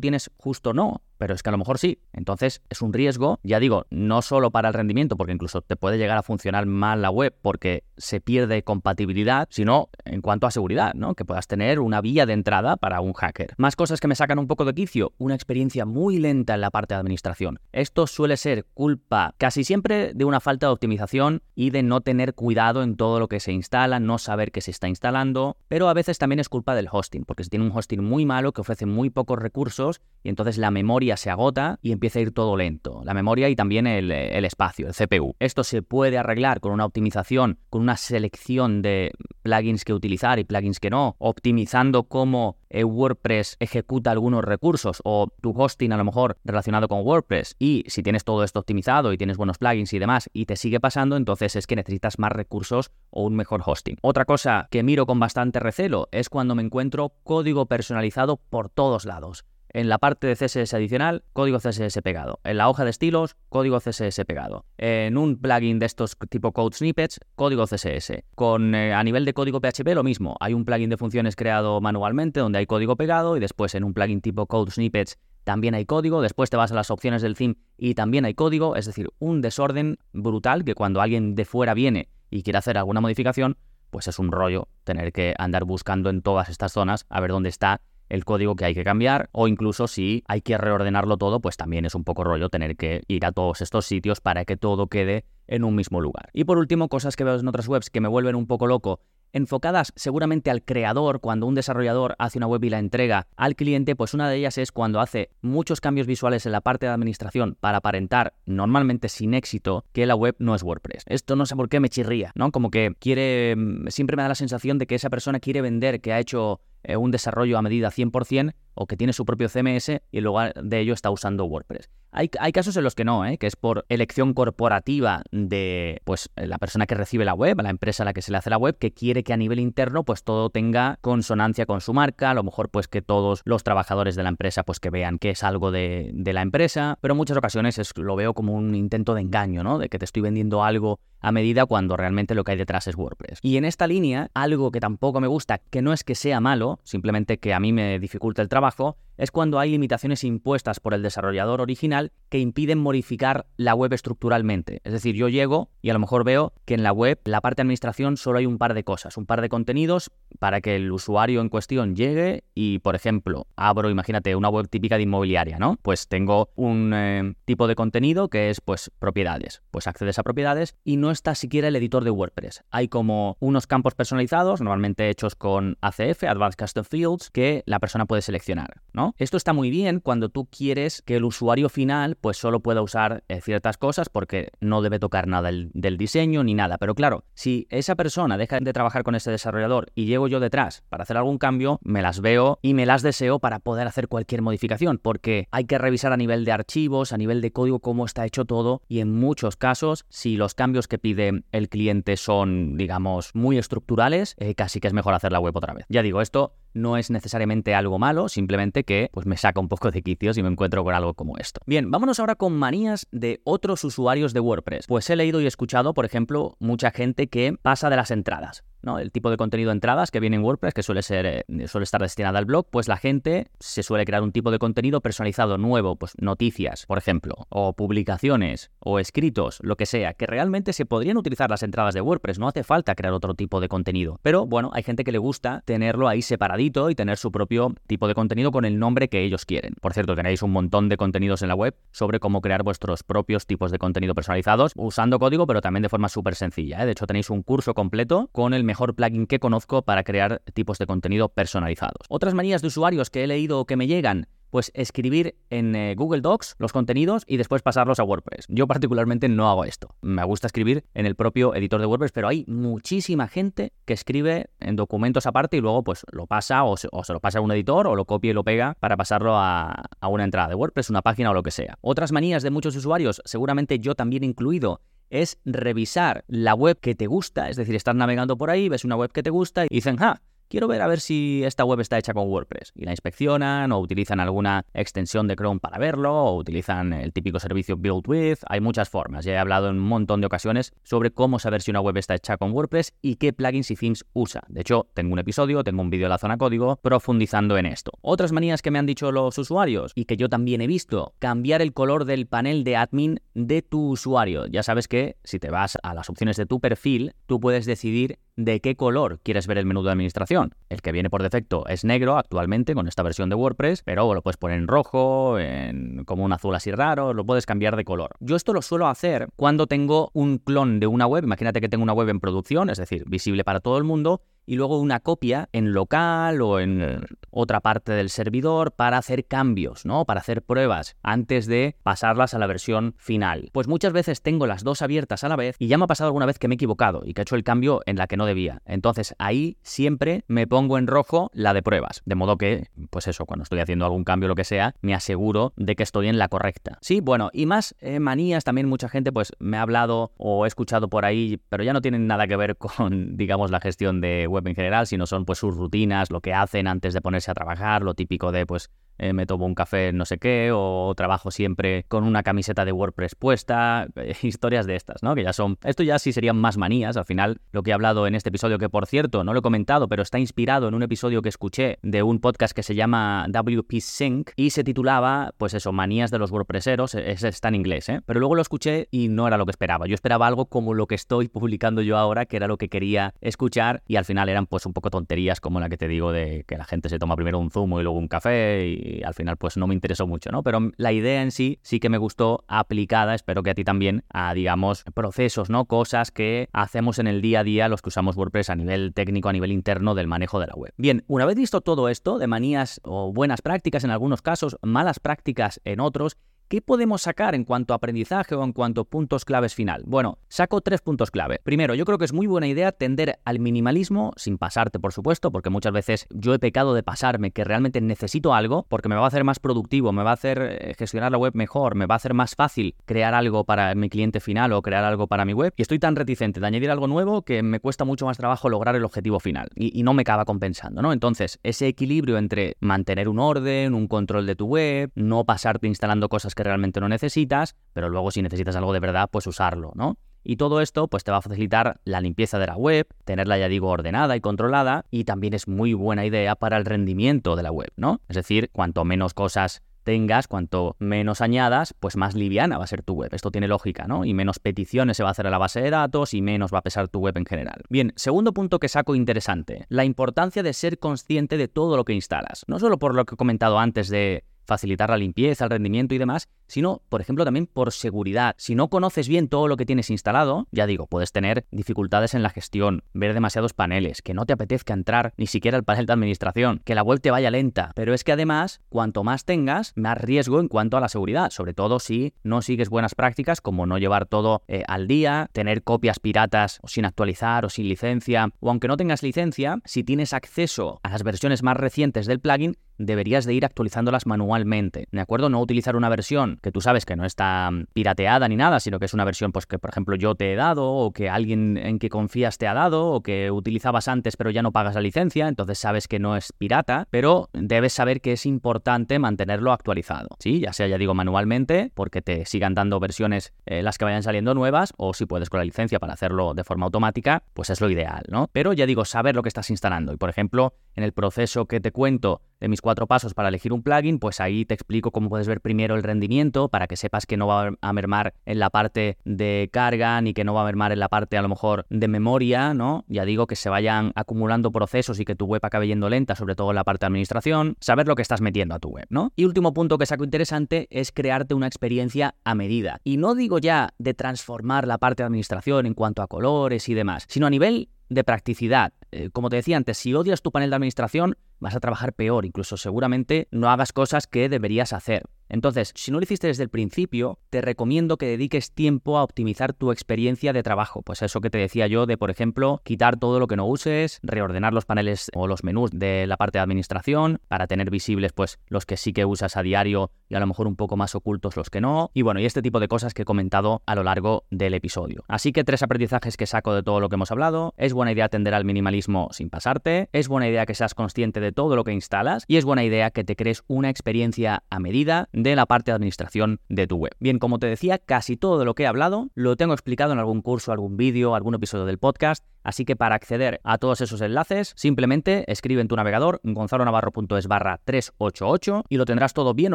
tienes 0.00 0.30
justo 0.36 0.72
no, 0.72 1.02
pero 1.18 1.34
es 1.34 1.42
que 1.42 1.50
a 1.50 1.52
lo 1.52 1.58
mejor 1.58 1.78
sí. 1.78 1.98
Entonces 2.12 2.62
es 2.70 2.82
un 2.82 2.92
riesgo, 2.92 3.38
ya 3.42 3.60
digo, 3.60 3.86
no 3.90 4.22
solo 4.22 4.50
para 4.50 4.68
el 4.68 4.74
rendimiento, 4.74 5.16
porque 5.16 5.32
incluso 5.32 5.62
te 5.62 5.76
puede 5.76 5.98
llegar 5.98 6.16
a 6.16 6.22
funcionar 6.22 6.66
mal 6.66 7.02
la 7.02 7.10
web 7.10 7.34
porque 7.42 7.84
se 7.96 8.20
pierde 8.20 8.62
compatibilidad, 8.62 9.48
sino 9.50 9.88
en 10.04 10.22
cuanto 10.22 10.46
a 10.46 10.50
seguridad, 10.50 10.94
¿no? 10.94 11.14
Que 11.14 11.24
puedas 11.24 11.46
tener 11.46 11.80
una 11.80 12.00
vía 12.00 12.26
de 12.26 12.32
entrada 12.32 12.76
para 12.76 13.00
un 13.00 13.12
hacker. 13.12 13.54
Más 13.58 13.76
cosas 13.76 14.00
que 14.00 14.08
me 14.08 14.14
sacan 14.14 14.38
un 14.38 14.46
poco 14.46 14.64
de 14.64 14.74
quicio, 14.74 15.12
una 15.18 15.34
experiencia 15.34 15.84
muy 15.84 16.18
lenta 16.18 16.54
en 16.54 16.60
la 16.60 16.70
parte 16.70 16.94
de 16.94 17.00
administración. 17.00 17.60
Esto 17.72 18.06
suele 18.06 18.36
ser 18.36 18.64
culpa 18.74 19.34
casi 19.38 19.64
siempre 19.64 20.12
de 20.14 20.24
una 20.24 20.40
falta 20.40 20.66
de 20.66 20.72
optimización 20.72 21.42
y 21.54 21.70
de 21.70 21.82
no 21.82 22.00
tener 22.00 22.34
cuidado 22.34 22.82
en 22.82 22.96
todo 22.96 23.18
lo 23.18 23.28
que 23.28 23.40
se 23.40 23.52
instala, 23.52 24.00
no 24.00 24.18
saber 24.18 24.52
qué 24.52 24.60
se 24.60 24.70
está 24.70 24.88
instalando, 24.88 25.56
pero 25.68 25.88
a 25.88 25.94
veces 25.94 26.18
también 26.18 26.40
es 26.40 26.48
culpa 26.48 26.74
del 26.74 26.88
hosting, 26.90 27.24
porque 27.24 27.44
si 27.44 27.50
tiene 27.50 27.66
un 27.66 27.76
hosting 27.76 28.02
muy 28.02 28.24
malo 28.24 28.52
que 28.52 28.60
ofrece 28.60 28.86
muy 28.86 28.99
muy 29.00 29.08
pocos 29.08 29.38
recursos 29.38 30.02
y 30.22 30.28
entonces 30.28 30.58
la 30.58 30.70
memoria 30.70 31.16
se 31.16 31.30
agota 31.30 31.78
y 31.80 31.92
empieza 31.92 32.18
a 32.18 32.22
ir 32.22 32.32
todo 32.32 32.54
lento. 32.54 33.00
La 33.04 33.14
memoria 33.14 33.48
y 33.48 33.56
también 33.56 33.86
el, 33.86 34.12
el 34.12 34.44
espacio, 34.44 34.88
el 34.88 34.94
CPU. 34.94 35.34
Esto 35.38 35.64
se 35.64 35.80
puede 35.80 36.18
arreglar 36.18 36.60
con 36.60 36.72
una 36.72 36.84
optimización, 36.84 37.58
con 37.70 37.80
una 37.80 37.96
selección 37.96 38.82
de 38.82 39.12
plugins 39.42 39.84
que 39.84 39.92
utilizar 39.92 40.38
y 40.38 40.44
plugins 40.44 40.80
que 40.80 40.90
no, 40.90 41.16
optimizando 41.18 42.04
cómo 42.04 42.56
eh, 42.68 42.84
WordPress 42.84 43.56
ejecuta 43.60 44.10
algunos 44.10 44.44
recursos 44.44 45.00
o 45.04 45.28
tu 45.40 45.50
hosting 45.50 45.92
a 45.92 45.96
lo 45.96 46.04
mejor 46.04 46.38
relacionado 46.44 46.88
con 46.88 47.00
WordPress 47.00 47.56
y 47.58 47.84
si 47.88 48.02
tienes 48.02 48.24
todo 48.24 48.44
esto 48.44 48.60
optimizado 48.60 49.12
y 49.12 49.18
tienes 49.18 49.36
buenos 49.36 49.58
plugins 49.58 49.92
y 49.92 49.98
demás 49.98 50.30
y 50.32 50.46
te 50.46 50.56
sigue 50.56 50.80
pasando, 50.80 51.16
entonces 51.16 51.56
es 51.56 51.66
que 51.66 51.76
necesitas 51.76 52.18
más 52.18 52.32
recursos 52.32 52.92
o 53.10 53.24
un 53.24 53.34
mejor 53.34 53.62
hosting. 53.64 53.96
Otra 54.02 54.24
cosa 54.24 54.68
que 54.70 54.82
miro 54.82 55.06
con 55.06 55.18
bastante 55.18 55.60
recelo 55.60 56.08
es 56.12 56.28
cuando 56.28 56.54
me 56.54 56.62
encuentro 56.62 57.12
código 57.24 57.66
personalizado 57.66 58.36
por 58.36 58.68
todos 58.68 59.04
lados. 59.04 59.44
En 59.72 59.88
la 59.88 59.98
parte 59.98 60.26
de 60.26 60.34
CSS 60.34 60.74
adicional, 60.74 61.22
código 61.32 61.58
CSS 61.58 62.02
pegado. 62.02 62.40
En 62.42 62.56
la 62.56 62.68
hoja 62.68 62.82
de 62.84 62.90
estilos, 62.90 63.36
código 63.48 63.78
CSS 63.78 64.24
pegado. 64.24 64.64
En 64.78 65.16
un 65.16 65.36
plugin 65.36 65.78
de 65.78 65.86
estos 65.86 66.16
tipo 66.28 66.50
Code 66.52 66.76
Snippets, 66.76 67.20
código 67.36 67.66
CSS. 67.66 68.24
Con, 68.34 68.74
eh, 68.74 68.92
a 68.92 69.04
nivel 69.04 69.24
de 69.24 69.32
código 69.32 69.60
PHP, 69.60 69.94
lo 69.94 70.02
mismo. 70.02 70.36
Hay 70.40 70.54
un 70.54 70.64
plugin 70.64 70.90
de 70.90 70.96
funciones 70.96 71.36
creado 71.36 71.80
manualmente 71.80 72.40
donde 72.40 72.58
hay 72.58 72.66
código 72.66 72.96
pegado 72.96 73.36
y 73.36 73.40
después 73.40 73.76
en 73.76 73.84
un 73.84 73.94
plugin 73.94 74.20
tipo 74.20 74.46
Code 74.46 74.72
Snippets 74.72 75.18
también 75.44 75.74
hay 75.74 75.86
código. 75.86 76.20
Después 76.20 76.50
te 76.50 76.56
vas 76.56 76.72
a 76.72 76.74
las 76.74 76.90
opciones 76.90 77.22
del 77.22 77.36
theme 77.36 77.54
y 77.78 77.94
también 77.94 78.24
hay 78.24 78.34
código. 78.34 78.74
Es 78.74 78.86
decir, 78.86 79.10
un 79.20 79.40
desorden 79.40 79.98
brutal 80.12 80.64
que 80.64 80.74
cuando 80.74 81.00
alguien 81.00 81.36
de 81.36 81.44
fuera 81.44 81.74
viene 81.74 82.08
y 82.28 82.42
quiere 82.42 82.58
hacer 82.58 82.76
alguna 82.76 83.00
modificación, 83.00 83.56
pues 83.90 84.08
es 84.08 84.18
un 84.18 84.32
rollo 84.32 84.66
tener 84.82 85.12
que 85.12 85.34
andar 85.38 85.64
buscando 85.64 86.10
en 86.10 86.22
todas 86.22 86.48
estas 86.48 86.72
zonas 86.72 87.06
a 87.08 87.20
ver 87.20 87.30
dónde 87.30 87.48
está 87.48 87.80
el 88.10 88.24
código 88.24 88.56
que 88.56 88.66
hay 88.66 88.74
que 88.74 88.84
cambiar 88.84 89.30
o 89.32 89.48
incluso 89.48 89.86
si 89.86 90.22
hay 90.28 90.42
que 90.42 90.58
reordenarlo 90.58 91.16
todo, 91.16 91.40
pues 91.40 91.56
también 91.56 91.86
es 91.86 91.94
un 91.94 92.04
poco 92.04 92.24
rollo 92.24 92.50
tener 92.50 92.76
que 92.76 93.02
ir 93.08 93.24
a 93.24 93.32
todos 93.32 93.62
estos 93.62 93.86
sitios 93.86 94.20
para 94.20 94.44
que 94.44 94.56
todo 94.56 94.88
quede 94.88 95.24
en 95.46 95.64
un 95.64 95.74
mismo 95.74 96.00
lugar. 96.00 96.28
Y 96.32 96.44
por 96.44 96.58
último, 96.58 96.88
cosas 96.88 97.16
que 97.16 97.24
veo 97.24 97.38
en 97.38 97.48
otras 97.48 97.66
webs 97.68 97.90
que 97.90 98.00
me 98.00 98.08
vuelven 98.08 98.36
un 98.36 98.46
poco 98.46 98.66
loco 98.66 99.00
enfocadas 99.32 99.92
seguramente 99.96 100.50
al 100.50 100.62
creador, 100.62 101.20
cuando 101.20 101.46
un 101.46 101.54
desarrollador 101.54 102.16
hace 102.18 102.38
una 102.38 102.46
web 102.46 102.64
y 102.64 102.70
la 102.70 102.78
entrega 102.78 103.26
al 103.36 103.56
cliente, 103.56 103.96
pues 103.96 104.14
una 104.14 104.28
de 104.28 104.36
ellas 104.36 104.58
es 104.58 104.72
cuando 104.72 105.00
hace 105.00 105.30
muchos 105.40 105.80
cambios 105.80 106.06
visuales 106.06 106.46
en 106.46 106.52
la 106.52 106.60
parte 106.60 106.86
de 106.86 106.92
administración 106.92 107.56
para 107.60 107.78
aparentar, 107.78 108.34
normalmente 108.46 109.08
sin 109.08 109.34
éxito, 109.34 109.84
que 109.92 110.06
la 110.06 110.14
web 110.14 110.36
no 110.38 110.54
es 110.54 110.62
WordPress. 110.62 111.04
Esto 111.06 111.36
no 111.36 111.46
sé 111.46 111.56
por 111.56 111.68
qué 111.68 111.80
me 111.80 111.88
chirría, 111.88 112.32
¿no? 112.34 112.50
Como 112.50 112.70
que 112.70 112.94
quiere, 112.98 113.54
mm, 113.56 113.88
siempre 113.88 114.16
me 114.16 114.22
da 114.22 114.28
la 114.30 114.34
sensación 114.34 114.78
de 114.78 114.86
que 114.86 114.94
esa 114.94 115.10
persona 115.10 115.40
quiere 115.40 115.62
vender 115.62 116.00
que 116.00 116.12
ha 116.12 116.20
hecho 116.20 116.60
eh, 116.82 116.96
un 116.96 117.10
desarrollo 117.10 117.58
a 117.58 117.62
medida 117.62 117.90
100% 117.90 118.54
o 118.74 118.86
que 118.86 118.96
tiene 118.96 119.12
su 119.12 119.24
propio 119.24 119.48
CMS 119.48 119.88
y 120.10 120.18
en 120.18 120.24
lugar 120.24 120.54
de 120.54 120.80
ello 120.80 120.94
está 120.94 121.10
usando 121.10 121.44
WordPress. 121.44 121.90
Hay, 122.12 122.28
casos 122.28 122.76
en 122.76 122.82
los 122.82 122.96
que 122.96 123.04
no, 123.04 123.24
¿eh? 123.24 123.38
que 123.38 123.46
es 123.46 123.54
por 123.54 123.86
elección 123.88 124.34
corporativa 124.34 125.22
de 125.30 126.02
pues, 126.04 126.28
la 126.34 126.58
persona 126.58 126.86
que 126.86 126.96
recibe 126.96 127.24
la 127.24 127.34
web, 127.34 127.60
la 127.62 127.70
empresa 127.70 128.02
a 128.02 128.06
la 128.06 128.12
que 128.12 128.20
se 128.20 128.32
le 128.32 128.38
hace 128.38 128.50
la 128.50 128.58
web, 128.58 128.76
que 128.76 128.92
quiere 128.92 129.22
que 129.22 129.32
a 129.32 129.36
nivel 129.36 129.60
interno 129.60 130.02
pues, 130.02 130.24
todo 130.24 130.50
tenga 130.50 130.98
consonancia 131.02 131.66
con 131.66 131.80
su 131.80 131.94
marca, 131.94 132.30
a 132.30 132.34
lo 132.34 132.42
mejor 132.42 132.68
pues, 132.68 132.88
que 132.88 133.00
todos 133.00 133.42
los 133.44 133.62
trabajadores 133.62 134.16
de 134.16 134.24
la 134.24 134.28
empresa 134.28 134.64
pues, 134.64 134.80
que 134.80 134.90
vean 134.90 135.18
que 135.18 135.30
es 135.30 135.44
algo 135.44 135.70
de, 135.70 136.10
de 136.12 136.32
la 136.32 136.42
empresa, 136.42 136.98
pero 137.00 137.12
en 137.12 137.18
muchas 137.18 137.36
ocasiones 137.36 137.78
es, 137.78 137.96
lo 137.96 138.16
veo 138.16 138.34
como 138.34 138.54
un 138.54 138.74
intento 138.74 139.14
de 139.14 139.20
engaño, 139.20 139.62
¿no? 139.62 139.78
de 139.78 139.88
que 139.88 140.00
te 140.00 140.04
estoy 140.04 140.22
vendiendo 140.22 140.64
algo 140.64 140.98
a 141.20 141.32
medida 141.32 141.66
cuando 141.66 141.96
realmente 141.96 142.34
lo 142.34 142.44
que 142.44 142.52
hay 142.52 142.58
detrás 142.58 142.86
es 142.86 142.96
WordPress. 142.96 143.38
Y 143.42 143.56
en 143.56 143.64
esta 143.64 143.86
línea, 143.86 144.30
algo 144.34 144.70
que 144.70 144.80
tampoco 144.80 145.20
me 145.20 145.26
gusta, 145.26 145.58
que 145.58 145.82
no 145.82 145.92
es 145.92 146.02
que 146.02 146.14
sea 146.14 146.40
malo, 146.40 146.80
simplemente 146.82 147.38
que 147.38 147.54
a 147.54 147.60
mí 147.60 147.72
me 147.72 147.98
dificulta 147.98 148.42
el 148.42 148.48
trabajo, 148.48 148.59
trabajo 148.60 148.96
es 149.20 149.30
cuando 149.30 149.58
hay 149.58 149.70
limitaciones 149.70 150.24
impuestas 150.24 150.80
por 150.80 150.94
el 150.94 151.02
desarrollador 151.02 151.60
original 151.60 152.10
que 152.30 152.38
impiden 152.38 152.78
modificar 152.78 153.46
la 153.58 153.74
web 153.74 153.92
estructuralmente. 153.92 154.80
Es 154.82 154.94
decir, 154.94 155.14
yo 155.14 155.28
llego 155.28 155.68
y 155.82 155.90
a 155.90 155.92
lo 155.92 155.98
mejor 155.98 156.24
veo 156.24 156.54
que 156.64 156.72
en 156.72 156.82
la 156.82 156.92
web, 156.92 157.20
la 157.24 157.42
parte 157.42 157.60
de 157.60 157.64
administración, 157.64 158.16
solo 158.16 158.38
hay 158.38 158.46
un 158.46 158.56
par 158.56 158.72
de 158.72 158.82
cosas, 158.82 159.18
un 159.18 159.26
par 159.26 159.42
de 159.42 159.50
contenidos 159.50 160.10
para 160.38 160.62
que 160.62 160.76
el 160.76 160.90
usuario 160.90 161.42
en 161.42 161.50
cuestión 161.50 161.94
llegue 161.94 162.44
y, 162.54 162.78
por 162.78 162.94
ejemplo, 162.94 163.46
abro, 163.56 163.90
imagínate, 163.90 164.34
una 164.34 164.48
web 164.48 164.68
típica 164.68 164.96
de 164.96 165.02
inmobiliaria, 165.02 165.58
¿no? 165.58 165.76
Pues 165.82 166.08
tengo 166.08 166.50
un 166.54 166.92
eh, 166.94 167.34
tipo 167.44 167.66
de 167.66 167.74
contenido 167.74 168.28
que 168.28 168.48
es, 168.48 168.62
pues, 168.62 168.90
propiedades. 168.98 169.62
Pues 169.70 169.86
accedes 169.86 170.18
a 170.18 170.22
propiedades 170.22 170.76
y 170.82 170.96
no 170.96 171.10
está 171.10 171.34
siquiera 171.34 171.68
el 171.68 171.76
editor 171.76 172.04
de 172.04 172.10
WordPress. 172.10 172.64
Hay 172.70 172.88
como 172.88 173.36
unos 173.40 173.66
campos 173.66 173.94
personalizados, 173.94 174.62
normalmente 174.62 175.10
hechos 175.10 175.34
con 175.34 175.76
ACF, 175.82 176.24
Advanced 176.24 176.58
Custom 176.58 176.84
Fields, 176.84 177.30
que 177.30 177.62
la 177.66 177.80
persona 177.80 178.06
puede 178.06 178.22
seleccionar, 178.22 178.80
¿no? 178.94 179.09
Esto 179.16 179.36
está 179.36 179.52
muy 179.52 179.70
bien 179.70 180.00
cuando 180.00 180.28
tú 180.28 180.46
quieres 180.46 181.02
que 181.02 181.16
el 181.16 181.24
usuario 181.24 181.68
final 181.68 182.16
pues 182.16 182.36
solo 182.36 182.60
pueda 182.60 182.82
usar 182.82 183.24
eh, 183.28 183.40
ciertas 183.40 183.76
cosas 183.76 184.08
porque 184.08 184.50
no 184.60 184.82
debe 184.82 184.98
tocar 184.98 185.26
nada 185.26 185.50
del, 185.50 185.96
diseño 185.98 186.44
ni 186.44 186.54
nada. 186.54 186.78
Pero 186.78 186.94
claro, 186.94 187.24
si 187.34 187.66
esa 187.70 187.94
persona 187.94 188.38
deja 188.38 188.58
de 188.60 188.72
trabajar 188.72 189.02
con 189.02 189.14
ese 189.14 189.30
desarrollador 189.30 189.90
y 189.94 190.06
llego 190.06 190.28
yo 190.28 190.40
detrás 190.40 190.82
para 190.88 191.02
hacer 191.02 191.16
algún 191.16 191.38
cambio, 191.38 191.78
me 191.82 192.02
las 192.02 192.20
veo 192.20 192.58
y 192.62 192.74
me 192.74 192.86
las 192.86 193.02
deseo 193.02 193.38
para 193.38 193.58
poder 193.58 193.86
hacer 193.86 194.08
cualquier 194.08 194.42
modificación 194.42 194.98
porque 194.98 195.48
hay 195.50 195.64
que 195.64 195.78
revisar 195.78 196.12
a 196.12 196.16
nivel 196.16 196.44
de 196.44 196.52
archivos, 196.52 197.12
a 197.12 197.18
nivel 197.18 197.40
de 197.40 197.52
código 197.52 197.80
cómo 197.80 198.04
está 198.04 198.24
hecho 198.24 198.44
todo 198.44 198.82
y 198.88 199.00
en 199.00 199.12
muchos 199.12 199.56
casos 199.56 200.06
si 200.08 200.36
los 200.36 200.54
cambios 200.54 200.88
que 200.88 200.98
pide 200.98 201.44
el 201.52 201.68
cliente 201.68 202.16
son 202.16 202.76
digamos 202.76 203.34
muy 203.34 203.58
estructurales, 203.58 204.36
eh, 204.38 204.54
casi 204.54 204.80
que 204.80 204.88
es 204.88 204.94
mejor 204.94 205.14
hacer 205.14 205.32
la 205.32 205.40
web 205.40 205.56
otra 205.56 205.74
vez. 205.74 205.86
Ya 205.88 206.02
digo, 206.02 206.20
esto 206.20 206.54
no 206.74 206.96
es 206.96 207.10
necesariamente 207.10 207.74
algo 207.74 207.98
malo, 207.98 208.28
simplemente 208.28 208.84
que 208.84 209.10
pues 209.12 209.26
me 209.26 209.36
saca 209.36 209.60
un 209.60 209.68
poco 209.68 209.90
de 209.90 210.02
quicios 210.02 210.38
y 210.38 210.42
me 210.42 210.48
encuentro 210.48 210.84
con 210.84 210.94
algo 210.94 211.14
como 211.14 211.36
esto. 211.38 211.60
Bien, 211.66 211.90
vámonos 211.90 212.20
ahora 212.20 212.34
con 212.34 212.52
manías 212.52 213.06
de 213.10 213.40
otros 213.44 213.84
usuarios 213.84 214.32
de 214.32 214.40
WordPress. 214.40 214.86
Pues 214.86 215.08
he 215.10 215.16
leído 215.16 215.40
y 215.40 215.46
escuchado, 215.46 215.94
por 215.94 216.04
ejemplo, 216.04 216.56
mucha 216.58 216.90
gente 216.90 217.28
que 217.28 217.54
pasa 217.60 217.90
de 217.90 217.96
las 217.96 218.10
entradas. 218.10 218.64
¿No? 218.82 218.98
El 218.98 219.10
tipo 219.12 219.30
de 219.30 219.36
contenido 219.36 219.70
de 219.70 219.74
entradas 219.74 220.10
que 220.10 220.20
viene 220.20 220.36
en 220.36 220.42
WordPress, 220.42 220.74
que 220.74 220.82
suele 220.82 221.02
ser, 221.02 221.26
eh, 221.26 221.44
suele 221.66 221.84
estar 221.84 222.00
destinada 222.00 222.38
al 222.38 222.44
blog, 222.44 222.66
pues 222.70 222.88
la 222.88 222.96
gente 222.96 223.50
se 223.58 223.82
suele 223.82 224.04
crear 224.04 224.22
un 224.22 224.32
tipo 224.32 224.50
de 224.50 224.58
contenido 224.58 225.00
personalizado 225.00 225.58
nuevo, 225.58 225.96
pues 225.96 226.14
noticias, 226.18 226.86
por 226.86 226.98
ejemplo, 226.98 227.46
o 227.48 227.72
publicaciones, 227.72 228.70
o 228.78 228.98
escritos, 228.98 229.58
lo 229.62 229.76
que 229.76 229.86
sea, 229.86 230.14
que 230.14 230.26
realmente 230.26 230.72
se 230.72 230.86
podrían 230.86 231.16
utilizar 231.16 231.50
las 231.50 231.62
entradas 231.62 231.94
de 231.94 232.00
WordPress, 232.00 232.38
no 232.38 232.48
hace 232.48 232.64
falta 232.64 232.94
crear 232.94 233.12
otro 233.12 233.34
tipo 233.34 233.60
de 233.60 233.68
contenido. 233.68 234.18
Pero 234.22 234.46
bueno, 234.46 234.70
hay 234.72 234.82
gente 234.82 235.04
que 235.04 235.12
le 235.12 235.18
gusta 235.18 235.62
tenerlo 235.64 236.08
ahí 236.08 236.22
separadito 236.22 236.90
y 236.90 236.94
tener 236.94 237.16
su 237.16 237.32
propio 237.32 237.74
tipo 237.86 238.08
de 238.08 238.14
contenido 238.14 238.50
con 238.50 238.64
el 238.64 238.78
nombre 238.78 239.08
que 239.08 239.22
ellos 239.22 239.44
quieren. 239.44 239.74
Por 239.80 239.92
cierto, 239.92 240.14
tenéis 240.14 240.42
un 240.42 240.52
montón 240.52 240.88
de 240.88 240.96
contenidos 240.96 241.42
en 241.42 241.48
la 241.48 241.54
web 241.54 241.74
sobre 241.92 242.20
cómo 242.20 242.40
crear 242.40 242.62
vuestros 242.62 243.02
propios 243.02 243.46
tipos 243.46 243.70
de 243.70 243.78
contenido 243.78 244.14
personalizados 244.14 244.72
usando 244.76 245.18
código, 245.18 245.46
pero 245.46 245.60
también 245.60 245.82
de 245.82 245.88
forma 245.88 246.08
súper 246.08 246.34
sencilla. 246.34 246.82
¿eh? 246.82 246.86
De 246.86 246.92
hecho, 246.92 247.06
tenéis 247.06 247.30
un 247.30 247.42
curso 247.42 247.74
completo 247.74 248.28
con 248.32 248.54
el 248.54 248.64
mejor 248.70 248.94
plugin 248.94 249.26
que 249.26 249.40
conozco 249.40 249.82
para 249.82 250.04
crear 250.04 250.42
tipos 250.54 250.78
de 250.78 250.86
contenido 250.86 251.28
personalizados. 251.28 252.06
Otras 252.08 252.34
manías 252.34 252.62
de 252.62 252.68
usuarios 252.68 253.10
que 253.10 253.24
he 253.24 253.26
leído 253.26 253.58
o 253.58 253.66
que 253.66 253.76
me 253.76 253.88
llegan 253.88 254.28
pues 254.50 254.70
escribir 254.74 255.34
en 255.48 255.74
eh, 255.74 255.94
Google 255.96 256.20
Docs 256.20 256.54
los 256.58 256.72
contenidos 256.72 257.24
y 257.26 257.36
después 257.36 257.62
pasarlos 257.62 257.98
a 257.98 258.04
WordPress. 258.04 258.46
Yo 258.48 258.68
particularmente 258.68 259.28
no 259.28 259.48
hago 259.48 259.64
esto. 259.64 259.96
Me 260.02 260.22
gusta 260.24 260.46
escribir 260.46 260.84
en 260.94 261.06
el 261.06 261.16
propio 261.16 261.52
editor 261.54 261.80
de 261.80 261.86
WordPress, 261.86 262.12
pero 262.12 262.28
hay 262.28 262.44
muchísima 262.46 263.26
gente 263.26 263.72
que 263.86 263.92
escribe 263.92 264.50
en 264.60 264.76
documentos 264.76 265.26
aparte 265.26 265.56
y 265.56 265.60
luego 265.60 265.82
pues 265.82 266.04
lo 266.12 266.26
pasa 266.26 266.62
o 266.62 266.76
se, 266.76 266.88
lo 266.92 267.20
pasa 267.20 267.38
a 267.38 267.42
un 267.42 267.50
editor 267.50 267.88
o 267.88 267.96
lo 267.96 268.04
copia 268.04 268.30
y 268.30 268.34
lo 268.34 268.44
pega 268.44 268.76
para 268.78 268.96
pasarlo 268.96 269.36
a, 269.36 269.84
a 270.00 270.08
una 270.08 270.24
entrada 270.24 270.48
de 270.48 270.54
WordPress, 270.54 270.90
una 270.90 271.02
página 271.02 271.30
o 271.30 271.34
lo 271.34 271.42
que 271.42 271.50
sea. 271.50 271.76
Otras 271.80 272.12
manías 272.12 272.42
de 272.44 272.50
muchos 272.50 272.76
usuarios, 272.76 273.20
seguramente 273.24 273.80
yo 273.80 273.94
también 273.94 274.24
incluido, 274.24 274.80
es 275.10 275.38
revisar 275.44 276.24
la 276.28 276.54
web 276.54 276.78
que 276.80 276.94
te 276.94 277.06
gusta, 277.06 277.48
es 277.50 277.56
decir, 277.56 277.74
estás 277.74 277.94
navegando 277.94 278.36
por 278.36 278.50
ahí, 278.50 278.68
ves 278.68 278.84
una 278.84 278.96
web 278.96 279.12
que 279.12 279.22
te 279.22 279.30
gusta 279.30 279.64
y 279.64 279.68
dicen, 279.70 279.96
ja, 279.96 280.22
quiero 280.50 280.66
ver 280.66 280.82
a 280.82 280.88
ver 280.88 281.00
si 281.00 281.42
esta 281.44 281.64
web 281.64 281.80
está 281.80 281.96
hecha 281.96 282.12
con 282.12 282.28
WordPress. 282.28 282.72
Y 282.74 282.84
la 282.84 282.90
inspeccionan 282.90 283.72
o 283.72 283.78
utilizan 283.78 284.20
alguna 284.20 284.66
extensión 284.74 285.28
de 285.28 285.36
Chrome 285.36 285.60
para 285.60 285.78
verlo 285.78 286.12
o 286.12 286.36
utilizan 286.36 286.92
el 286.92 287.12
típico 287.12 287.38
servicio 287.38 287.76
Build 287.76 288.06
With. 288.06 288.38
Hay 288.48 288.60
muchas 288.60 288.88
formas. 288.88 289.24
Ya 289.24 289.32
he 289.32 289.38
hablado 289.38 289.70
en 289.70 289.76
un 289.76 289.86
montón 289.86 290.20
de 290.20 290.26
ocasiones 290.26 290.72
sobre 290.82 291.12
cómo 291.12 291.38
saber 291.38 291.62
si 291.62 291.70
una 291.70 291.80
web 291.80 291.96
está 291.96 292.16
hecha 292.16 292.36
con 292.36 292.50
WordPress 292.50 292.92
y 293.00 293.16
qué 293.16 293.32
plugins 293.32 293.70
y 293.70 293.76
themes 293.76 294.04
usa. 294.12 294.42
De 294.48 294.60
hecho, 294.60 294.88
tengo 294.92 295.12
un 295.12 295.20
episodio, 295.20 295.62
tengo 295.62 295.82
un 295.82 295.90
vídeo 295.90 296.06
de 296.06 296.10
la 296.10 296.18
zona 296.18 296.36
código 296.36 296.76
profundizando 296.82 297.56
en 297.56 297.66
esto. 297.66 297.92
Otras 298.02 298.32
manías 298.32 298.60
que 298.60 298.72
me 298.72 298.80
han 298.80 298.86
dicho 298.86 299.12
los 299.12 299.38
usuarios 299.38 299.92
y 299.94 300.06
que 300.06 300.16
yo 300.16 300.28
también 300.28 300.60
he 300.60 300.66
visto, 300.66 301.14
cambiar 301.20 301.62
el 301.62 301.72
color 301.72 302.04
del 302.04 302.26
panel 302.26 302.64
de 302.64 302.76
admin 302.76 303.20
de 303.34 303.62
tu 303.62 303.90
usuario. 303.90 304.46
Ya 304.46 304.64
sabes 304.64 304.88
que 304.88 305.16
si 305.22 305.38
te 305.38 305.50
vas 305.50 305.78
a 305.82 305.94
las 305.94 306.10
opciones 306.10 306.36
de 306.36 306.46
tu 306.46 306.58
perfil, 306.58 307.14
tú 307.26 307.38
puedes 307.38 307.66
decidir 307.66 308.18
de 308.36 308.60
qué 308.60 308.74
color 308.74 309.20
quieres 309.22 309.46
ver 309.46 309.58
el 309.58 309.66
menú 309.66 309.82
de 309.82 309.90
administración. 309.90 310.39
El 310.68 310.82
que 310.82 310.92
viene 310.92 311.10
por 311.10 311.22
defecto 311.22 311.66
es 311.66 311.84
negro 311.84 312.16
actualmente 312.16 312.74
con 312.74 312.88
esta 312.88 313.02
versión 313.02 313.28
de 313.28 313.34
WordPress, 313.34 313.82
pero 313.82 314.14
lo 314.14 314.22
puedes 314.22 314.36
poner 314.36 314.58
en 314.58 314.68
rojo, 314.68 315.38
en 315.38 316.04
como 316.04 316.24
un 316.24 316.32
azul 316.32 316.54
así 316.54 316.70
raro, 316.70 317.12
lo 317.12 317.24
puedes 317.24 317.46
cambiar 317.46 317.76
de 317.76 317.84
color. 317.84 318.16
Yo 318.20 318.36
esto 318.36 318.52
lo 318.52 318.62
suelo 318.62 318.86
hacer 318.86 319.28
cuando 319.36 319.66
tengo 319.66 320.10
un 320.12 320.38
clon 320.38 320.80
de 320.80 320.86
una 320.86 321.06
web, 321.06 321.24
imagínate 321.24 321.60
que 321.60 321.68
tengo 321.68 321.82
una 321.82 321.92
web 321.92 322.08
en 322.08 322.20
producción, 322.20 322.70
es 322.70 322.78
decir, 322.78 323.04
visible 323.06 323.44
para 323.44 323.60
todo 323.60 323.78
el 323.78 323.84
mundo, 323.84 324.22
y 324.46 324.56
luego 324.56 324.80
una 324.80 325.00
copia 325.00 325.48
en 325.52 325.72
local 325.72 326.42
o 326.42 326.60
en 326.60 327.06
otra 327.30 327.60
parte 327.60 327.92
del 327.92 328.10
servidor 328.10 328.72
para 328.72 328.98
hacer 328.98 329.26
cambios, 329.26 329.86
¿no? 329.86 330.04
Para 330.04 330.20
hacer 330.20 330.42
pruebas 330.42 330.96
antes 331.02 331.46
de 331.46 331.76
pasarlas 331.82 332.34
a 332.34 332.38
la 332.38 332.46
versión 332.46 332.94
final. 332.98 333.50
Pues 333.52 333.68
muchas 333.68 333.92
veces 333.92 334.22
tengo 334.22 334.46
las 334.46 334.64
dos 334.64 334.82
abiertas 334.82 335.24
a 335.24 335.28
la 335.28 335.36
vez 335.36 335.56
y 335.58 335.68
ya 335.68 335.78
me 335.78 335.84
ha 335.84 335.88
pasado 335.88 336.08
alguna 336.08 336.26
vez 336.26 336.38
que 336.38 336.48
me 336.48 336.54
he 336.54 336.56
equivocado 336.56 337.02
y 337.04 337.14
que 337.14 337.20
he 337.20 337.22
hecho 337.22 337.36
el 337.36 337.44
cambio 337.44 337.80
en 337.86 337.96
la 337.96 338.06
que 338.06 338.16
no 338.16 338.26
debía. 338.26 338.62
Entonces 338.64 339.14
ahí 339.18 339.58
siempre 339.62 340.24
me 340.26 340.46
pongo 340.46 340.78
en 340.78 340.86
rojo 340.86 341.30
la 341.32 341.54
de 341.54 341.62
pruebas, 341.62 342.02
de 342.04 342.14
modo 342.14 342.36
que, 342.36 342.68
pues 342.90 343.06
eso, 343.08 343.26
cuando 343.26 343.44
estoy 343.44 343.60
haciendo 343.60 343.84
algún 343.84 344.04
cambio 344.04 344.26
o 344.26 344.30
lo 344.30 344.34
que 344.34 344.44
sea, 344.44 344.74
me 344.80 344.94
aseguro 344.94 345.52
de 345.56 345.76
que 345.76 345.82
estoy 345.82 346.08
en 346.08 346.18
la 346.18 346.28
correcta. 346.28 346.78
Sí, 346.80 347.00
bueno, 347.00 347.30
y 347.32 347.46
más 347.46 347.74
eh, 347.80 348.00
manías, 348.00 348.44
también 348.44 348.68
mucha 348.68 348.88
gente 348.88 349.12
pues 349.12 349.32
me 349.38 349.56
ha 349.56 349.62
hablado 349.62 350.12
o 350.16 350.44
he 350.44 350.48
escuchado 350.48 350.88
por 350.88 351.04
ahí, 351.04 351.40
pero 351.48 351.62
ya 351.64 351.72
no 351.72 351.80
tienen 351.80 352.06
nada 352.06 352.26
que 352.26 352.36
ver 352.36 352.56
con, 352.58 353.16
digamos, 353.16 353.50
la 353.50 353.60
gestión 353.60 354.00
de 354.00 354.26
web 354.30 354.46
en 354.46 354.54
general, 354.54 354.86
sino 354.86 355.06
son 355.06 355.24
pues 355.24 355.38
sus 355.38 355.54
rutinas, 355.54 356.10
lo 356.10 356.20
que 356.20 356.32
hacen 356.32 356.66
antes 356.66 356.94
de 356.94 357.00
ponerse 357.00 357.30
a 357.30 357.34
trabajar, 357.34 357.82
lo 357.82 357.94
típico 357.94 358.32
de 358.32 358.46
pues 358.46 358.70
eh, 359.00 359.14
me 359.14 359.24
tomo 359.24 359.46
un 359.46 359.54
café 359.54 359.92
no 359.92 360.04
sé 360.04 360.18
qué, 360.18 360.50
o 360.52 360.92
trabajo 360.94 361.30
siempre 361.30 361.84
con 361.88 362.04
una 362.04 362.22
camiseta 362.22 362.66
de 362.66 362.72
WordPress 362.72 363.14
puesta, 363.14 363.88
eh, 363.96 364.14
historias 364.22 364.66
de 364.66 364.76
estas, 364.76 365.02
¿no? 365.02 365.14
Que 365.14 365.24
ya 365.24 365.32
son, 365.32 365.56
esto 365.64 365.82
ya 365.82 365.98
sí 365.98 366.12
serían 366.12 366.36
más 366.36 366.58
manías, 366.58 366.98
al 366.98 367.06
final 367.06 367.40
lo 367.50 367.62
que 367.62 367.70
he 367.70 367.72
hablado 367.72 368.06
en 368.06 368.14
este 368.14 368.28
episodio, 368.28 368.58
que 368.58 368.68
por 368.68 368.86
cierto, 368.86 369.24
no 369.24 369.32
lo 369.32 369.38
he 369.38 369.42
comentado, 369.42 369.88
pero 369.88 370.02
está 370.02 370.18
inspirado 370.18 370.68
en 370.68 370.74
un 370.74 370.82
episodio 370.82 371.22
que 371.22 371.30
escuché 371.30 371.78
de 371.82 372.02
un 372.02 372.20
podcast 372.20 372.54
que 372.54 372.62
se 372.62 372.74
llama 372.74 373.26
WP 373.30 373.80
Sync 373.80 374.32
y 374.36 374.50
se 374.50 374.64
titulaba, 374.64 375.32
pues 375.38 375.54
eso, 375.54 375.72
manías 375.72 376.10
de 376.10 376.18
los 376.18 376.30
WordPresseros, 376.30 376.94
e-, 376.94 377.10
ese 377.12 377.28
está 377.28 377.48
en 377.48 377.54
inglés, 377.54 377.88
¿eh? 377.88 378.02
Pero 378.04 378.20
luego 378.20 378.34
lo 378.34 378.42
escuché 378.42 378.88
y 378.90 379.08
no 379.08 379.26
era 379.26 379.38
lo 379.38 379.46
que 379.46 379.52
esperaba, 379.52 379.86
yo 379.86 379.94
esperaba 379.94 380.26
algo 380.26 380.44
como 380.44 380.74
lo 380.74 380.86
que 380.86 380.94
estoy 380.94 381.28
publicando 381.40 381.80
yo 381.80 381.96
ahora, 381.96 382.26
que 382.26 382.36
era 382.36 382.46
lo 382.46 382.58
que 382.58 382.68
quería 382.68 383.14
escuchar 383.22 383.82
y 383.86 383.96
al 383.96 384.04
final 384.04 384.28
eran 384.28 384.46
pues 384.46 384.66
un 384.66 384.74
poco 384.74 384.90
tonterías 384.90 385.40
como 385.40 385.58
la 385.58 385.70
que 385.70 385.78
te 385.78 385.88
digo 385.88 386.12
de 386.12 386.44
que 386.46 386.58
la 386.58 386.64
gente 386.64 386.90
se 386.90 386.98
toma 386.98 387.16
primero 387.16 387.38
un 387.38 387.50
zumo 387.50 387.80
y 387.80 387.82
luego 387.82 387.98
un 387.98 388.08
café 388.08 388.66
y 388.68 388.89
y 388.98 389.02
al 389.02 389.14
final 389.14 389.36
pues 389.36 389.56
no 389.56 389.66
me 389.66 389.74
interesó 389.74 390.06
mucho, 390.06 390.30
¿no? 390.30 390.42
Pero 390.42 390.70
la 390.76 390.92
idea 390.92 391.22
en 391.22 391.30
sí 391.30 391.58
sí 391.62 391.80
que 391.80 391.88
me 391.88 391.98
gustó 391.98 392.44
aplicada, 392.48 393.14
espero 393.14 393.42
que 393.42 393.50
a 393.50 393.54
ti 393.54 393.64
también, 393.64 394.04
a 394.12 394.34
digamos 394.34 394.84
procesos, 394.94 395.50
¿no? 395.50 395.64
Cosas 395.66 396.10
que 396.10 396.48
hacemos 396.52 396.98
en 396.98 397.06
el 397.06 397.22
día 397.22 397.40
a 397.40 397.44
día 397.44 397.68
los 397.68 397.82
que 397.82 397.88
usamos 397.88 398.16
WordPress 398.16 398.50
a 398.50 398.56
nivel 398.56 398.92
técnico, 398.94 399.28
a 399.28 399.32
nivel 399.32 399.52
interno 399.52 399.94
del 399.94 400.06
manejo 400.06 400.40
de 400.40 400.46
la 400.46 400.54
web. 400.54 400.72
Bien, 400.76 401.04
una 401.06 401.26
vez 401.26 401.36
visto 401.36 401.60
todo 401.60 401.88
esto 401.88 402.18
de 402.18 402.26
manías 402.26 402.80
o 402.84 403.12
buenas 403.12 403.42
prácticas 403.42 403.84
en 403.84 403.90
algunos 403.90 404.22
casos, 404.22 404.56
malas 404.62 405.00
prácticas 405.00 405.60
en 405.64 405.80
otros, 405.80 406.16
¿Qué 406.50 406.60
podemos 406.60 407.02
sacar 407.02 407.36
en 407.36 407.44
cuanto 407.44 407.74
a 407.74 407.76
aprendizaje 407.76 408.34
o 408.34 408.42
en 408.42 408.52
cuanto 408.52 408.80
a 408.80 408.84
puntos 408.84 409.24
claves 409.24 409.54
final? 409.54 409.84
Bueno, 409.86 410.18
saco 410.26 410.60
tres 410.60 410.80
puntos 410.80 411.12
clave. 411.12 411.38
Primero, 411.44 411.76
yo 411.76 411.84
creo 411.84 411.96
que 411.96 412.06
es 412.06 412.12
muy 412.12 412.26
buena 412.26 412.48
idea 412.48 412.72
tender 412.72 413.20
al 413.24 413.38
minimalismo, 413.38 414.12
sin 414.16 414.36
pasarte, 414.36 414.80
por 414.80 414.92
supuesto, 414.92 415.30
porque 415.30 415.48
muchas 415.48 415.72
veces 415.72 416.08
yo 416.10 416.34
he 416.34 416.40
pecado 416.40 416.74
de 416.74 416.82
pasarme 416.82 417.30
que 417.30 417.44
realmente 417.44 417.80
necesito 417.80 418.34
algo, 418.34 418.66
porque 418.68 418.88
me 418.88 418.96
va 418.96 419.04
a 419.04 419.06
hacer 419.06 419.22
más 419.22 419.38
productivo, 419.38 419.92
me 419.92 420.02
va 420.02 420.10
a 420.10 420.14
hacer 420.14 420.42
eh, 420.42 420.74
gestionar 420.76 421.12
la 421.12 421.18
web 421.18 421.36
mejor, 421.36 421.76
me 421.76 421.86
va 421.86 421.94
a 421.94 421.98
hacer 421.98 422.14
más 422.14 422.34
fácil 422.34 422.74
crear 422.84 423.14
algo 423.14 423.44
para 423.44 423.72
mi 423.76 423.88
cliente 423.88 424.18
final 424.18 424.52
o 424.52 424.60
crear 424.60 424.82
algo 424.82 425.06
para 425.06 425.24
mi 425.24 425.34
web. 425.34 425.54
Y 425.56 425.62
estoy 425.62 425.78
tan 425.78 425.94
reticente 425.94 426.40
de 426.40 426.48
añadir 426.48 426.72
algo 426.72 426.88
nuevo 426.88 427.22
que 427.22 427.44
me 427.44 427.60
cuesta 427.60 427.84
mucho 427.84 428.06
más 428.06 428.16
trabajo 428.16 428.48
lograr 428.48 428.74
el 428.74 428.84
objetivo 428.84 429.20
final 429.20 429.50
y, 429.54 429.84
no 429.84 429.94
me 429.94 430.02
acaba 430.02 430.24
compensando, 430.24 430.82
¿no? 430.82 430.92
Entonces, 430.92 431.38
ese 431.44 431.68
equilibrio 431.68 432.18
entre 432.18 432.56
mantener 432.58 433.08
un 433.08 433.20
orden, 433.20 433.72
un 433.72 433.86
control 433.86 434.26
de 434.26 434.34
tu 434.34 434.46
web, 434.46 434.90
no 434.96 435.24
pasarte 435.24 435.68
instalando 435.68 436.08
cosas 436.08 436.34
que 436.34 436.39
realmente 436.42 436.80
no 436.80 436.88
necesitas, 436.88 437.56
pero 437.72 437.88
luego 437.88 438.10
si 438.10 438.22
necesitas 438.22 438.56
algo 438.56 438.72
de 438.72 438.80
verdad, 438.80 439.08
pues 439.10 439.26
usarlo, 439.26 439.72
¿no? 439.74 439.98
Y 440.22 440.36
todo 440.36 440.60
esto 440.60 440.88
pues 440.88 441.04
te 441.04 441.10
va 441.10 441.18
a 441.18 441.22
facilitar 441.22 441.80
la 441.84 442.00
limpieza 442.00 442.38
de 442.38 442.46
la 442.46 442.56
web, 442.56 442.86
tenerla 443.04 443.38
ya 443.38 443.48
digo 443.48 443.68
ordenada 443.68 444.16
y 444.16 444.20
controlada 444.20 444.84
y 444.90 445.04
también 445.04 445.34
es 445.34 445.48
muy 445.48 445.72
buena 445.72 446.04
idea 446.04 446.36
para 446.36 446.56
el 446.56 446.64
rendimiento 446.64 447.36
de 447.36 447.42
la 447.42 447.52
web, 447.52 447.72
¿no? 447.76 448.00
Es 448.08 448.16
decir, 448.16 448.50
cuanto 448.52 448.84
menos 448.84 449.14
cosas 449.14 449.62
tengas, 449.82 450.28
cuanto 450.28 450.76
menos 450.78 451.20
añadas, 451.20 451.74
pues 451.78 451.96
más 451.96 452.14
liviana 452.14 452.58
va 452.58 452.64
a 452.64 452.68
ser 452.68 452.82
tu 452.82 452.94
web. 452.94 453.14
Esto 453.14 453.30
tiene 453.30 453.48
lógica, 453.48 453.86
¿no? 453.86 454.04
Y 454.04 454.14
menos 454.14 454.38
peticiones 454.38 454.96
se 454.96 455.02
va 455.02 455.08
a 455.08 455.12
hacer 455.12 455.26
a 455.26 455.30
la 455.30 455.38
base 455.38 455.60
de 455.60 455.70
datos 455.70 456.14
y 456.14 456.22
menos 456.22 456.52
va 456.52 456.58
a 456.58 456.62
pesar 456.62 456.88
tu 456.88 457.00
web 457.00 457.16
en 457.16 457.24
general. 457.24 457.62
Bien, 457.68 457.92
segundo 457.96 458.32
punto 458.32 458.58
que 458.58 458.68
saco 458.68 458.94
interesante, 458.94 459.66
la 459.68 459.84
importancia 459.84 460.42
de 460.42 460.52
ser 460.52 460.78
consciente 460.78 461.36
de 461.38 461.48
todo 461.48 461.76
lo 461.76 461.84
que 461.84 461.94
instalas. 461.94 462.44
No 462.46 462.58
solo 462.58 462.78
por 462.78 462.94
lo 462.94 463.04
que 463.04 463.14
he 463.14 463.18
comentado 463.18 463.58
antes 463.58 463.88
de 463.88 464.24
facilitar 464.50 464.90
la 464.90 464.96
limpieza, 464.96 465.44
el 465.44 465.50
rendimiento 465.50 465.94
y 465.94 465.98
demás, 465.98 466.28
sino, 466.50 466.82
por 466.88 467.00
ejemplo, 467.00 467.24
también 467.24 467.46
por 467.46 467.72
seguridad. 467.72 468.34
Si 468.36 468.54
no 468.54 468.68
conoces 468.68 469.08
bien 469.08 469.28
todo 469.28 469.48
lo 469.48 469.56
que 469.56 469.64
tienes 469.64 469.88
instalado, 469.88 470.46
ya 470.50 470.66
digo, 470.66 470.86
puedes 470.86 471.12
tener 471.12 471.46
dificultades 471.50 472.14
en 472.14 472.22
la 472.22 472.30
gestión, 472.30 472.82
ver 472.92 473.14
demasiados 473.14 473.54
paneles, 473.54 474.02
que 474.02 474.14
no 474.14 474.26
te 474.26 474.32
apetezca 474.32 474.74
entrar 474.74 475.14
ni 475.16 475.26
siquiera 475.26 475.56
al 475.56 475.64
panel 475.64 475.86
de 475.86 475.92
administración, 475.92 476.60
que 476.64 476.74
la 476.74 476.84
te 477.00 477.10
vaya 477.10 477.30
lenta. 477.30 477.70
Pero 477.76 477.94
es 477.94 478.02
que 478.02 478.12
además, 478.12 478.60
cuanto 478.68 479.04
más 479.04 479.24
tengas, 479.24 479.72
más 479.76 479.96
riesgo 479.98 480.40
en 480.40 480.48
cuanto 480.48 480.76
a 480.76 480.80
la 480.80 480.88
seguridad, 480.88 481.30
sobre 481.30 481.54
todo 481.54 481.78
si 481.78 482.14
no 482.24 482.42
sigues 482.42 482.68
buenas 482.68 482.94
prácticas 482.94 483.40
como 483.40 483.66
no 483.66 483.78
llevar 483.78 484.06
todo 484.06 484.42
eh, 484.48 484.64
al 484.66 484.88
día, 484.88 485.28
tener 485.32 485.62
copias 485.62 486.00
piratas 486.00 486.58
o 486.62 486.68
sin 486.68 486.84
actualizar 486.84 487.44
o 487.44 487.48
sin 487.48 487.68
licencia, 487.68 488.30
o 488.40 488.50
aunque 488.50 488.66
no 488.66 488.76
tengas 488.76 489.02
licencia, 489.02 489.60
si 489.64 489.84
tienes 489.84 490.12
acceso 490.12 490.80
a 490.82 490.90
las 490.90 491.04
versiones 491.04 491.42
más 491.42 491.56
recientes 491.56 492.06
del 492.06 492.20
plugin, 492.20 492.56
deberías 492.80 493.26
de 493.26 493.34
ir 493.34 493.44
actualizándolas 493.44 494.06
manualmente, 494.06 494.88
¿de 494.90 495.00
acuerdo? 495.00 495.28
No 495.28 495.40
utilizar 495.40 495.76
una 495.76 495.90
versión 495.90 496.38
que 496.40 496.52
tú 496.52 496.60
sabes 496.60 496.84
que 496.84 496.96
no 496.96 497.04
está 497.04 497.50
mm, 497.50 497.66
pirateada 497.72 498.28
ni 498.28 498.36
nada, 498.36 498.60
sino 498.60 498.78
que 498.78 498.86
es 498.86 498.94
una 498.94 499.04
versión 499.04 499.32
pues 499.32 499.46
que 499.46 499.58
por 499.58 499.70
ejemplo 499.70 499.96
yo 499.96 500.14
te 500.14 500.32
he 500.32 500.36
dado 500.36 500.70
o 500.70 500.92
que 500.92 501.08
alguien 501.08 501.56
en 501.56 501.78
que 501.78 501.88
confías 501.88 502.38
te 502.38 502.46
ha 502.46 502.54
dado 502.54 502.88
o 502.88 503.02
que 503.02 503.30
utilizabas 503.30 503.88
antes 503.88 504.16
pero 504.16 504.30
ya 504.30 504.42
no 504.42 504.52
pagas 504.52 504.74
la 504.74 504.80
licencia, 504.80 505.28
entonces 505.28 505.58
sabes 505.58 505.88
que 505.88 505.98
no 505.98 506.16
es 506.16 506.32
pirata, 506.32 506.86
pero 506.90 507.28
debes 507.32 507.72
saber 507.72 508.00
que 508.00 508.12
es 508.12 508.26
importante 508.26 508.98
mantenerlo 508.98 509.52
actualizado, 509.52 510.08
¿sí? 510.18 510.40
Ya 510.40 510.52
sea 510.52 510.66
ya 510.66 510.78
digo 510.78 510.94
manualmente 510.94 511.72
porque 511.74 512.02
te 512.02 512.24
sigan 512.24 512.54
dando 512.54 512.80
versiones 512.80 513.32
eh, 513.46 513.62
las 513.62 513.78
que 513.78 513.84
vayan 513.84 514.02
saliendo 514.02 514.34
nuevas 514.34 514.72
o 514.76 514.94
si 514.94 515.06
puedes 515.06 515.30
con 515.30 515.38
la 515.38 515.44
licencia 515.44 515.78
para 515.78 515.94
hacerlo 515.94 516.34
de 516.34 516.44
forma 516.44 516.66
automática, 516.66 517.22
pues 517.34 517.50
es 517.50 517.60
lo 517.60 517.70
ideal, 517.70 518.02
¿no? 518.08 518.28
Pero 518.32 518.52
ya 518.52 518.66
digo, 518.66 518.84
saber 518.84 519.14
lo 519.14 519.22
que 519.22 519.28
estás 519.28 519.50
instalando 519.50 519.92
y 519.92 519.96
por 519.96 520.10
ejemplo 520.10 520.54
en 520.74 520.84
el 520.84 520.92
proceso 520.92 521.46
que 521.46 521.60
te 521.60 521.72
cuento 521.72 522.22
de 522.40 522.48
mis 522.48 522.60
cuatro 522.60 522.86
pasos 522.86 523.12
para 523.12 523.28
elegir 523.28 523.52
un 523.52 523.62
plugin, 523.62 523.98
pues 523.98 524.20
ahí 524.20 524.44
te 524.44 524.54
explico 524.54 524.92
cómo 524.92 525.10
puedes 525.10 525.28
ver 525.28 525.40
primero 525.40 525.74
el 525.74 525.82
rendimiento 525.82 526.29
para 526.30 526.66
que 526.66 526.76
sepas 526.76 527.06
que 527.06 527.16
no 527.16 527.26
va 527.26 527.52
a 527.60 527.72
mermar 527.72 528.14
en 528.24 528.38
la 528.38 528.50
parte 528.50 528.98
de 529.04 529.48
carga 529.52 530.00
ni 530.00 530.14
que 530.14 530.24
no 530.24 530.34
va 530.34 530.42
a 530.42 530.44
mermar 530.44 530.72
en 530.72 530.80
la 530.80 530.88
parte 530.88 531.16
a 531.16 531.22
lo 531.22 531.28
mejor 531.28 531.66
de 531.70 531.88
memoria, 531.88 532.54
¿no? 532.54 532.84
Ya 532.88 533.04
digo 533.04 533.26
que 533.26 533.36
se 533.36 533.48
vayan 533.48 533.92
acumulando 533.94 534.52
procesos 534.52 535.00
y 535.00 535.04
que 535.04 535.14
tu 535.14 535.26
web 535.26 535.44
acabe 535.44 535.66
yendo 535.66 535.88
lenta, 535.88 536.14
sobre 536.14 536.34
todo 536.34 536.50
en 536.50 536.56
la 536.56 536.64
parte 536.64 536.84
de 536.84 536.88
administración, 536.88 537.56
saber 537.60 537.86
lo 537.86 537.94
que 537.94 538.02
estás 538.02 538.20
metiendo 538.20 538.54
a 538.54 538.58
tu 538.58 538.68
web, 538.70 538.86
¿no? 538.90 539.12
Y 539.16 539.24
último 539.24 539.52
punto 539.52 539.78
que 539.78 539.86
saco 539.86 540.04
interesante 540.04 540.68
es 540.70 540.92
crearte 540.92 541.34
una 541.34 541.46
experiencia 541.46 542.14
a 542.24 542.34
medida. 542.34 542.80
Y 542.84 542.96
no 542.96 543.14
digo 543.14 543.38
ya 543.38 543.70
de 543.78 543.94
transformar 543.94 544.66
la 544.66 544.78
parte 544.78 545.02
de 545.02 545.06
administración 545.06 545.66
en 545.66 545.74
cuanto 545.74 546.02
a 546.02 546.06
colores 546.06 546.68
y 546.68 546.74
demás, 546.74 547.04
sino 547.08 547.26
a 547.26 547.30
nivel 547.30 547.68
de 547.90 548.04
practicidad. 548.04 548.72
Eh, 548.92 549.10
como 549.10 549.28
te 549.28 549.36
decía 549.36 549.56
antes, 549.56 549.76
si 549.76 549.92
odias 549.94 550.22
tu 550.22 550.30
panel 550.30 550.50
de 550.50 550.56
administración, 550.56 551.16
vas 551.40 551.54
a 551.54 551.60
trabajar 551.60 551.92
peor, 551.92 552.24
incluso 552.24 552.56
seguramente 552.56 553.28
no 553.30 553.50
hagas 553.50 553.72
cosas 553.72 554.06
que 554.06 554.28
deberías 554.28 554.72
hacer. 554.72 555.04
Entonces, 555.30 555.72
si 555.74 555.90
no 555.90 555.98
lo 555.98 556.04
hiciste 556.04 556.26
desde 556.26 556.42
el 556.42 556.50
principio, 556.50 557.18
te 557.30 557.40
recomiendo 557.40 557.96
que 557.96 558.06
dediques 558.06 558.52
tiempo 558.52 558.98
a 558.98 559.02
optimizar 559.02 559.54
tu 559.54 559.72
experiencia 559.72 560.32
de 560.32 560.42
trabajo. 560.42 560.82
Pues 560.82 561.02
eso 561.02 561.20
que 561.20 561.30
te 561.30 561.38
decía 561.38 561.66
yo 561.66 561.86
de, 561.86 561.96
por 561.96 562.10
ejemplo, 562.10 562.60
quitar 562.64 562.98
todo 562.98 563.18
lo 563.18 563.26
que 563.26 563.36
no 563.36 563.46
uses, 563.46 564.00
reordenar 564.02 564.52
los 564.52 564.66
paneles 564.66 565.10
o 565.14 565.26
los 565.26 565.44
menús 565.44 565.70
de 565.72 566.06
la 566.06 566.16
parte 566.16 566.38
de 566.38 566.42
administración 566.42 567.20
para 567.28 567.46
tener 567.46 567.70
visibles 567.70 568.12
pues 568.12 568.38
los 568.48 568.66
que 568.66 568.76
sí 568.76 568.92
que 568.92 569.04
usas 569.04 569.36
a 569.36 569.42
diario 569.42 569.92
y 570.08 570.16
a 570.16 570.20
lo 570.20 570.26
mejor 570.26 570.46
un 570.46 570.56
poco 570.56 570.76
más 570.76 570.94
ocultos 570.94 571.36
los 571.36 571.50
que 571.50 571.60
no. 571.60 571.90
Y 571.94 572.02
bueno, 572.02 572.20
y 572.20 572.26
este 572.26 572.42
tipo 572.42 572.60
de 572.60 572.68
cosas 572.68 572.92
que 572.94 573.02
he 573.02 573.04
comentado 573.04 573.62
a 573.66 573.74
lo 573.74 573.84
largo 573.84 574.24
del 574.30 574.54
episodio. 574.54 575.04
Así 575.08 575.32
que 575.32 575.44
tres 575.44 575.62
aprendizajes 575.62 576.16
que 576.16 576.26
saco 576.26 576.52
de 576.54 576.62
todo 576.62 576.80
lo 576.80 576.88
que 576.88 576.94
hemos 576.94 577.12
hablado. 577.12 577.54
Es 577.56 577.72
buena 577.72 577.92
idea 577.92 578.06
atender 578.06 578.34
al 578.34 578.44
minimalismo 578.44 579.08
sin 579.12 579.30
pasarte. 579.30 579.88
Es 579.92 580.08
buena 580.08 580.28
idea 580.28 580.46
que 580.46 580.54
seas 580.54 580.74
consciente 580.74 581.20
de 581.20 581.32
todo 581.32 581.54
lo 581.54 581.64
que 581.64 581.72
instalas. 581.72 582.24
Y 582.26 582.36
es 582.36 582.44
buena 582.44 582.64
idea 582.64 582.90
que 582.90 583.04
te 583.04 583.14
crees 583.14 583.44
una 583.46 583.70
experiencia 583.70 584.42
a 584.50 584.58
medida 584.58 585.08
de 585.22 585.36
la 585.36 585.46
parte 585.46 585.70
de 585.70 585.76
administración 585.76 586.40
de 586.48 586.66
tu 586.66 586.76
web. 586.76 586.92
Bien, 587.00 587.18
como 587.18 587.38
te 587.38 587.46
decía, 587.46 587.78
casi 587.78 588.16
todo 588.16 588.38
de 588.38 588.44
lo 588.44 588.54
que 588.54 588.64
he 588.64 588.66
hablado 588.66 589.10
lo 589.14 589.36
tengo 589.36 589.52
explicado 589.52 589.92
en 589.92 589.98
algún 589.98 590.22
curso, 590.22 590.52
algún 590.52 590.76
vídeo, 590.76 591.14
algún 591.14 591.34
episodio 591.34 591.66
del 591.66 591.78
podcast, 591.78 592.24
así 592.42 592.64
que 592.64 592.76
para 592.76 592.94
acceder 592.94 593.40
a 593.44 593.58
todos 593.58 593.80
esos 593.80 594.00
enlaces, 594.00 594.52
simplemente 594.56 595.24
escribe 595.30 595.60
en 595.60 595.68
tu 595.68 595.76
navegador 595.76 596.20
gonzalonavarro.es 596.24 597.26
barra 597.26 597.60
388 597.64 598.64
y 598.68 598.76
lo 598.76 598.84
tendrás 598.84 599.14
todo 599.14 599.34
bien 599.34 599.54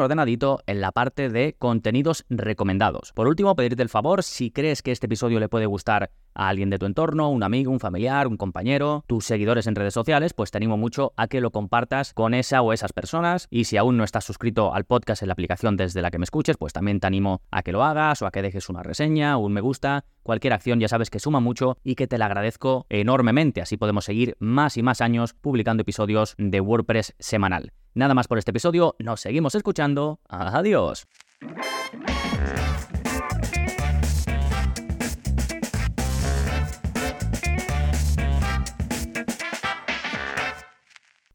ordenadito 0.00 0.60
en 0.66 0.80
la 0.80 0.92
parte 0.92 1.28
de 1.28 1.54
contenidos 1.58 2.24
recomendados. 2.28 3.12
Por 3.12 3.28
último, 3.28 3.54
pedirte 3.56 3.82
el 3.82 3.88
favor, 3.88 4.22
si 4.22 4.50
crees 4.50 4.82
que 4.82 4.92
este 4.92 5.06
episodio 5.06 5.40
le 5.40 5.48
puede 5.48 5.66
gustar 5.66 6.10
a 6.34 6.48
alguien 6.48 6.70
de 6.70 6.78
tu 6.78 6.86
entorno, 6.86 7.30
un 7.30 7.42
amigo, 7.42 7.72
un 7.72 7.80
familiar, 7.80 8.26
un 8.26 8.36
compañero, 8.36 9.04
tus 9.06 9.24
seguidores 9.24 9.66
en 9.66 9.74
redes 9.74 9.94
sociales, 9.94 10.34
pues 10.34 10.50
te 10.50 10.58
animo 10.58 10.76
mucho 10.76 11.12
a 11.16 11.28
que 11.28 11.40
lo 11.40 11.50
compartas 11.50 12.12
con 12.12 12.34
esa 12.34 12.62
o 12.62 12.72
esas 12.72 12.92
personas 12.92 13.46
y 13.50 13.64
si 13.64 13.76
aún 13.76 13.96
no 13.96 14.04
estás 14.04 14.24
suscrito 14.24 14.74
al 14.74 14.84
podcast 14.84 15.22
en 15.22 15.28
la 15.28 15.32
aplicación 15.32 15.76
desde 15.76 16.02
la 16.02 16.10
que 16.10 16.18
me 16.18 16.24
escuches, 16.24 16.56
pues 16.56 16.72
también 16.72 17.00
te 17.00 17.06
animo 17.06 17.40
a 17.50 17.62
que 17.62 17.72
lo 17.72 17.84
hagas 17.84 18.20
o 18.22 18.26
a 18.26 18.30
que 18.30 18.42
dejes 18.42 18.68
una 18.68 18.82
reseña, 18.82 19.38
un 19.38 19.52
me 19.52 19.60
gusta, 19.60 20.04
cualquier 20.22 20.52
acción 20.52 20.80
ya 20.80 20.88
sabes 20.88 21.08
que 21.08 21.20
suma 21.20 21.40
mucho 21.40 21.78
y 21.82 21.94
que 21.94 22.06
te 22.06 22.18
la 22.18 22.26
agradezco 22.26 22.75
enormemente, 22.88 23.60
así 23.60 23.76
podemos 23.76 24.04
seguir 24.04 24.36
más 24.38 24.76
y 24.76 24.82
más 24.82 25.00
años 25.00 25.32
publicando 25.32 25.82
episodios 25.82 26.34
de 26.36 26.60
WordPress 26.60 27.14
semanal. 27.18 27.72
Nada 27.94 28.12
más 28.12 28.28
por 28.28 28.38
este 28.38 28.50
episodio, 28.50 28.94
nos 28.98 29.20
seguimos 29.20 29.54
escuchando. 29.54 30.20
Adiós. 30.28 31.06